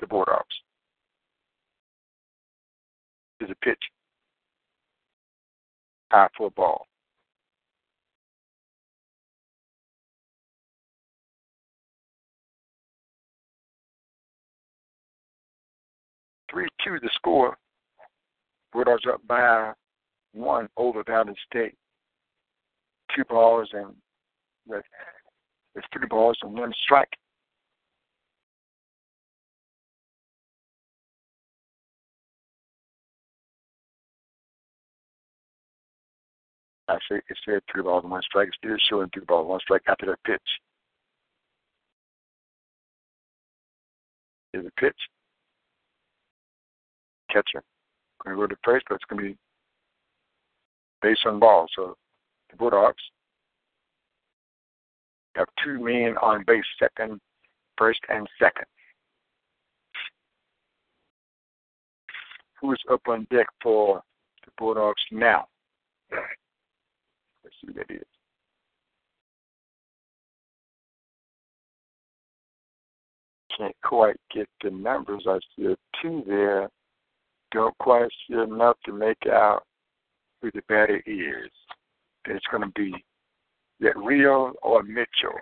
the 0.00 0.06
Bulldogs. 0.06 0.44
Is 3.40 3.50
a 3.50 3.54
pitch. 3.64 3.78
High 6.10 6.28
for 6.36 6.46
a 6.46 6.50
ball. 6.50 6.86
Three 16.50 16.68
two 16.84 16.98
the 17.00 17.10
score. 17.14 17.56
Bulldogs 18.72 19.02
up 19.12 19.20
by 19.26 19.72
one 20.32 20.68
over 20.76 21.02
Valley 21.04 21.34
State. 21.50 21.74
Two 23.14 23.24
balls 23.24 23.68
and 23.72 23.94
with 24.66 24.84
three 25.92 26.06
balls 26.08 26.38
and 26.42 26.56
one 26.56 26.72
strike. 26.82 27.10
Actually, 36.88 37.18
it 37.28 37.38
said 37.44 37.62
three 37.72 37.82
balls 37.82 38.04
and 38.04 38.10
one 38.10 38.22
strike. 38.22 38.48
It's 38.48 38.56
still 38.58 38.76
showing 38.88 39.10
three 39.12 39.24
balls 39.24 39.42
and 39.42 39.50
one 39.50 39.60
strike 39.60 39.82
after 39.88 40.06
that 40.06 40.22
pitch. 40.24 40.40
Here's 44.52 44.66
a 44.66 44.80
pitch. 44.80 44.96
Catcher. 47.30 47.62
Going 48.22 48.36
to 48.36 48.42
go 48.42 48.46
to 48.46 48.56
first, 48.62 48.84
but 48.88 48.96
it's 48.96 49.04
going 49.08 49.22
to 49.22 49.28
be 49.30 49.38
base 51.02 51.18
on 51.26 51.40
ball. 51.40 51.66
So 51.74 51.96
the 52.50 52.56
Bulldogs 52.56 53.02
have 55.34 55.48
two 55.62 55.82
men 55.82 56.16
on 56.22 56.44
base, 56.46 56.64
second, 56.78 57.20
first, 57.76 58.00
and 58.08 58.28
second. 58.38 58.66
Who's 62.60 62.80
up 62.90 63.02
on 63.08 63.26
deck 63.30 63.46
for 63.62 64.02
the 64.44 64.52
Bulldogs 64.56 65.02
now? 65.10 65.46
That 67.66 67.90
is. 67.90 68.02
Can't 73.56 73.76
quite 73.84 74.16
get 74.34 74.48
the 74.62 74.70
numbers. 74.70 75.24
I 75.28 75.38
see 75.56 75.66
a 75.66 75.76
two 76.02 76.24
there. 76.26 76.68
Don't 77.52 77.76
quite 77.78 78.08
see 78.28 78.34
enough 78.34 78.76
to 78.84 78.92
make 78.92 79.26
out 79.30 79.62
who 80.42 80.50
the 80.52 80.62
batter 80.68 81.00
is. 81.06 81.50
It's 82.26 82.44
going 82.50 82.64
to 82.64 82.72
be 82.74 82.92
that 83.80 83.96
Rio 83.96 84.54
or 84.62 84.82
Mitchell. 84.82 85.38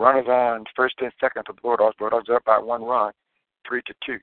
Runners 0.00 0.28
on 0.28 0.64
first 0.74 0.94
and 1.02 1.12
second 1.20 1.42
for 1.44 1.52
the 1.52 1.60
Bulldogs. 1.60 1.94
Bulldogs 1.98 2.30
up 2.30 2.42
by 2.46 2.58
one 2.58 2.82
run, 2.82 3.12
three 3.68 3.82
to 3.84 3.92
two. 4.02 4.18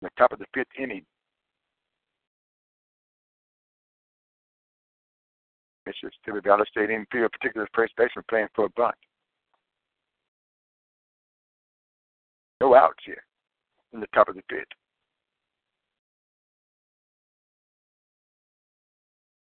In 0.00 0.04
the 0.04 0.10
top 0.16 0.32
of 0.32 0.38
the 0.38 0.46
fifth 0.54 0.68
inning, 0.80 1.04
Mississippi 5.84 6.40
Valley 6.42 6.64
State 6.70 6.88
infield, 6.88 7.32
particularly 7.32 7.68
first 7.74 7.92
baseman, 7.98 8.24
playing 8.30 8.48
for 8.54 8.64
a 8.64 8.70
bunt. 8.70 8.94
No 12.62 12.74
outs 12.74 13.04
here 13.04 13.22
in 13.92 14.00
the 14.00 14.06
top 14.14 14.28
of 14.28 14.34
the 14.34 14.42
fifth. 14.48 14.64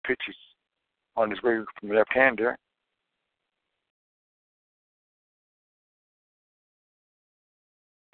Pitches 0.09 0.35
on 1.15 1.29
his 1.29 1.39
way 1.43 1.59
from 1.79 1.89
left 1.91 2.11
hander. 2.11 2.57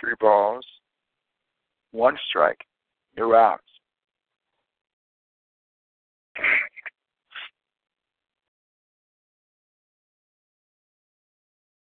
Three 0.02 0.16
balls, 0.20 0.66
one 1.91 2.18
strike, 2.28 2.60
no 3.18 3.34
outs. 3.34 3.64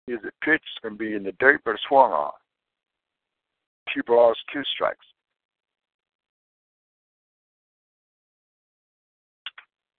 Here's 0.06 0.20
a 0.20 0.45
pitch 0.45 0.62
going 0.82 0.95
to 0.95 0.97
be 0.97 1.16
in 1.16 1.24
the 1.24 1.32
dirt, 1.39 1.62
but 1.64 1.78
swung 1.88 2.12
on. 2.12 2.34
Two 3.95 4.04
balls, 4.06 4.38
two 4.51 4.64
strikes. 4.76 5.06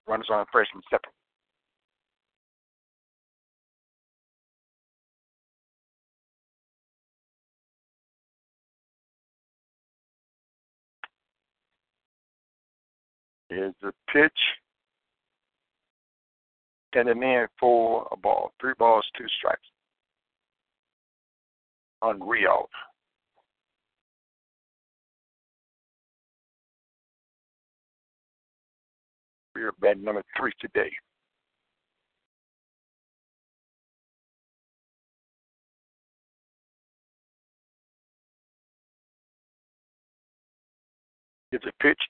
Runners 0.07 0.28
on 0.30 0.44
first 0.52 0.70
and 0.74 0.82
second. 0.90 1.12
Is 13.50 13.72
the 13.82 13.92
pitch. 14.12 14.32
And 16.96 17.09
a 17.09 17.14
man 17.14 17.48
for 17.59 18.07
a 18.12 18.16
ball. 18.16 18.52
Three 18.61 18.74
balls, 18.78 19.05
two 19.18 19.26
strikes. 19.38 19.61
Unreal. 22.02 22.68
Are 29.57 29.72
bed 29.80 30.02
number 30.02 30.22
three 30.36 30.52
today. 30.61 30.90
It's 41.52 41.64
a 41.64 41.72
pitch. 41.80 42.00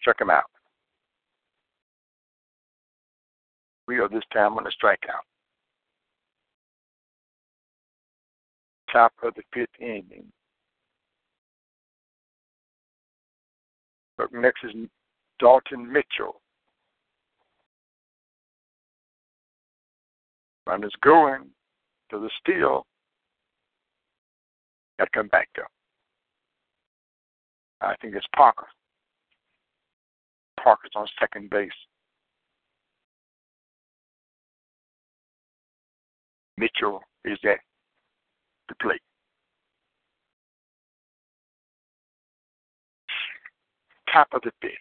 Struck 0.00 0.20
him 0.20 0.30
out. 0.30 0.44
We 3.88 3.98
are 3.98 4.08
this 4.08 4.22
time 4.32 4.56
on 4.56 4.66
a 4.66 4.70
strikeout. 4.70 5.26
Top 8.92 9.12
of 9.24 9.34
the 9.34 9.42
fifth 9.52 9.80
inning. 9.80 10.32
Next 14.30 14.64
is 14.64 14.72
Dalton 15.38 15.90
Mitchell. 15.90 16.40
I'm 20.66 20.82
just 20.82 21.00
going 21.00 21.46
to 22.10 22.18
the 22.20 22.30
steal. 22.40 22.86
Got 24.98 25.04
to 25.06 25.10
come 25.12 25.28
back 25.28 25.48
though. 25.56 25.62
I 27.80 27.94
think 28.00 28.14
it's 28.14 28.26
Parker. 28.36 28.66
Parker's 30.62 30.92
on 30.94 31.06
second 31.18 31.50
base. 31.50 31.70
Mitchell 36.56 37.02
is 37.24 37.38
at 37.44 37.58
the 38.68 38.74
plate. 38.80 39.00
Top 44.12 44.28
of 44.32 44.42
the 44.42 44.52
fifth. 44.60 44.72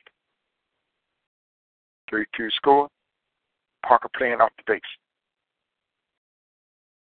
3 2.10 2.26
2 2.36 2.50
score. 2.52 2.90
Parker 3.86 4.10
playing 4.16 4.42
off 4.42 4.52
the 4.58 4.74
base. 4.74 4.82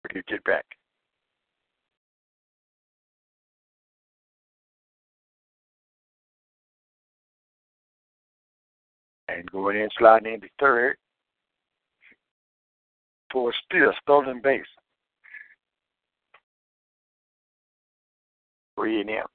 When 0.02 0.16
you 0.16 0.22
get 0.28 0.44
back. 0.44 0.64
And 9.28 9.50
going 9.50 9.76
in, 9.76 9.88
sliding 9.98 10.34
into 10.34 10.48
third 10.58 10.96
for 13.30 13.50
a 13.50 13.52
steal, 13.64 13.92
stolen 14.02 14.40
base. 14.42 14.64
Three 18.76 19.00
and 19.00 19.10
M. 19.10 19.26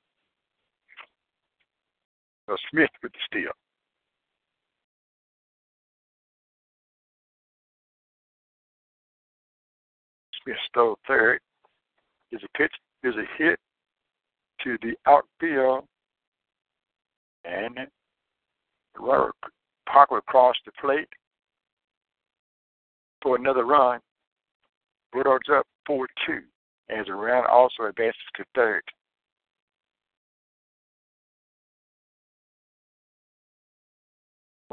So 2.48 2.58
Smith 2.72 2.90
with 3.02 3.12
the 3.14 3.20
steal. 3.26 3.52
Smith 10.44 10.58
stole 10.70 10.98
third. 11.08 11.40
There's 12.32 12.44
a 12.44 12.58
pitch, 12.58 12.74
there's 13.02 13.16
a 13.16 13.26
hit 13.38 13.60
to 14.64 14.78
the 14.82 14.96
outfield, 15.06 15.86
and 17.46 17.78
the 17.78 19.00
runner 19.00 19.32
Parker 19.88 20.18
across 20.18 20.56
the 20.66 20.72
plate 20.82 21.08
for 23.22 23.36
another 23.36 23.66
run. 23.66 24.00
Bulldogs 25.12 25.48
up 25.54 25.68
4 25.86 26.08
2 26.26 26.40
as 26.90 27.06
the 27.06 27.14
run 27.14 27.46
also 27.46 27.84
advances 27.84 28.22
to 28.36 28.44
third. 28.56 28.82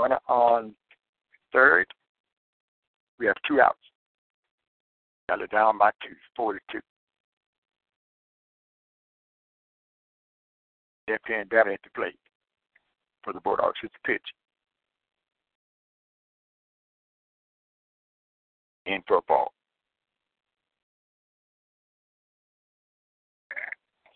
Runner 0.01 0.19
on 0.29 0.75
third. 1.53 1.85
We 3.19 3.27
have 3.27 3.37
two 3.47 3.61
outs. 3.61 3.77
Got 5.29 5.43
it 5.43 5.51
down 5.51 5.77
by 5.77 5.91
two, 6.03 6.15
four 6.35 6.55
to 6.55 6.59
two. 6.73 6.81
Batting 11.07 11.75
at 11.75 11.81
the 11.85 11.91
plate 11.95 12.19
for 13.23 13.35
the 13.35 13.41
Bulldogs. 13.41 13.77
Hits 13.83 13.93
the 14.03 14.13
pitch. 14.13 14.23
In 18.87 19.03
ball. 19.29 19.53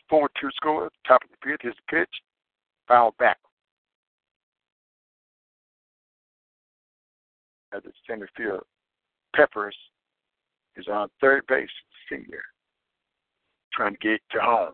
Four 0.09 0.31
two 0.41 0.49
score, 0.57 0.89
top 1.07 1.23
of 1.25 1.29
the 1.31 1.47
pitch, 1.47 1.61
his 1.63 1.75
pitch, 1.91 2.09
foul 2.89 3.15
back. 3.19 3.37
At 7.75 7.83
the 7.83 7.91
center 8.09 8.29
field, 8.37 8.63
Peppers 9.35 9.77
is 10.77 10.87
on 10.87 11.09
third 11.21 11.43
base, 11.49 11.69
senior, 12.09 12.43
trying 13.73 13.95
to 13.95 13.99
get 13.99 14.21
to 14.31 14.39
home. 14.41 14.73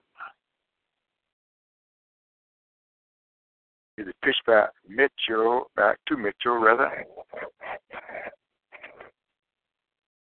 Is 3.96 4.06
a 4.06 4.26
pitch 4.26 4.36
by 4.46 4.66
Mitchell, 4.86 5.70
back 5.76 5.98
to 6.08 6.16
Mitchell 6.16 6.56
rather. 6.56 7.06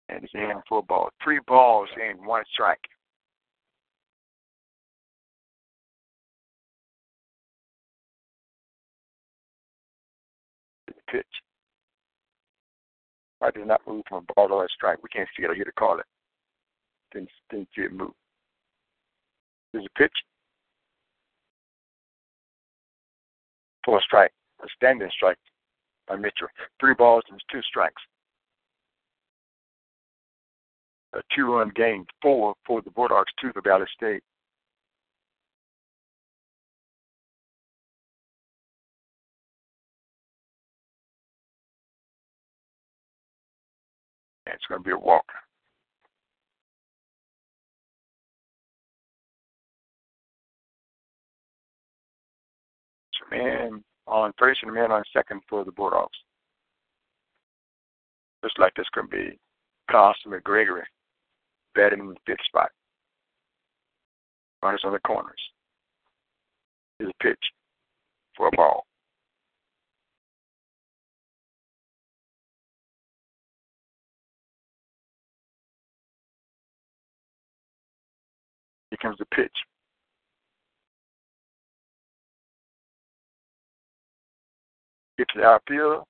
And 0.08 0.20
he's 0.20 0.30
in 0.34 0.62
for 0.68 0.78
a 0.78 0.82
ball. 0.82 1.10
Three 1.22 1.40
balls 1.46 1.88
and 2.02 2.24
one 2.24 2.44
strike. 2.52 2.78
Pitch. 11.10 11.43
Did 13.50 13.66
not 13.66 13.82
move 13.86 14.04
from 14.08 14.24
a 14.28 14.32
ball 14.34 14.48
to 14.48 14.54
a 14.54 14.66
strike. 14.74 15.02
We 15.02 15.08
can't 15.08 15.28
see 15.36 15.44
it. 15.44 15.50
I 15.50 15.54
hear 15.54 15.64
the 15.64 15.72
call 15.72 15.98
it. 15.98 16.06
Didn't, 17.12 17.30
didn't 17.50 17.68
see 17.76 17.82
it 17.82 17.92
move. 17.92 18.12
There's 19.72 19.84
a 19.84 19.98
pitch. 19.98 20.12
For 23.84 23.98
a 23.98 24.02
strike. 24.02 24.32
A 24.62 24.66
standing 24.76 25.10
strike 25.14 25.38
by 26.08 26.16
Mitchell. 26.16 26.48
Three 26.80 26.94
balls 26.94 27.24
and 27.30 27.40
two 27.50 27.60
strikes. 27.62 28.00
A 31.12 31.20
two 31.36 31.54
run 31.54 31.70
game, 31.76 32.06
four 32.22 32.54
for 32.66 32.82
the 32.82 32.90
Bulldogs, 32.90 33.30
two 33.40 33.52
for 33.52 33.62
Valley 33.62 33.86
State. 33.94 34.22
It's 44.54 44.64
going 44.68 44.80
to 44.80 44.84
be 44.84 44.92
a 44.92 44.98
walk. 44.98 45.24
Man 53.30 53.82
on 54.06 54.32
first 54.38 54.60
and 54.62 54.70
a 54.70 54.74
man 54.74 54.92
on 54.92 55.02
second 55.12 55.40
for 55.48 55.64
the 55.64 55.72
Bulldogs. 55.72 56.16
Just 58.44 58.58
like 58.58 58.72
this 58.76 58.86
going 58.94 59.08
to 59.08 59.16
be 59.16 59.38
Carson 59.90 60.30
McGregory 60.30 60.82
batting 61.74 62.00
in 62.00 62.08
the 62.08 62.14
fifth 62.26 62.44
spot. 62.46 62.70
runners 64.62 64.82
on 64.84 64.92
the 64.92 65.00
corners. 65.00 65.40
Is 67.00 67.08
a 67.08 67.24
pitch 67.24 67.38
for 68.36 68.48
a 68.48 68.56
ball. 68.56 68.86
Here 78.94 79.10
comes 79.10 79.18
the 79.18 79.26
pitch. 79.34 79.50
Get 85.18 85.26
the 85.34 85.42
outfield, 85.42 86.04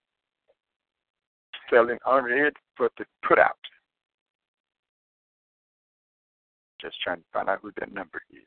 selling 1.70 1.97
under 2.05 2.47
it 2.47 2.55
for 2.76 2.91
the 2.99 3.07
put 3.26 3.39
out. 3.39 3.53
Just 6.78 6.97
trying 7.03 7.18
to 7.18 7.24
find 7.32 7.49
out 7.49 7.61
who 7.62 7.70
that 7.80 7.95
number 7.95 8.20
is. 8.30 8.43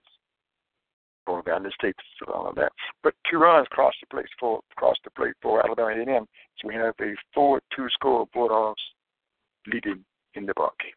Down 1.45 1.63
the 1.63 1.71
states 1.71 1.97
and 2.21 2.29
all 2.29 2.47
of 2.47 2.55
that. 2.55 2.71
But 3.03 3.15
two 3.29 3.37
runs 3.37 3.67
cross 3.69 3.93
the 4.01 4.07
plate 4.07 4.29
for 4.39 4.61
cross 4.75 4.97
the 5.03 5.09
plate 5.11 5.33
for 5.41 5.65
Alabama 5.65 5.89
A&M. 5.89 6.25
So 6.59 6.67
we 6.67 6.75
have 6.75 6.93
a 7.01 7.15
four-two 7.33 7.87
score 7.89 8.27
Bulldogs 8.33 8.81
leading 9.65 10.05
in 10.35 10.45
the 10.45 10.53
ball 10.55 10.73
game. 10.79 10.96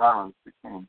Silence 0.00 0.34
became 0.44 0.88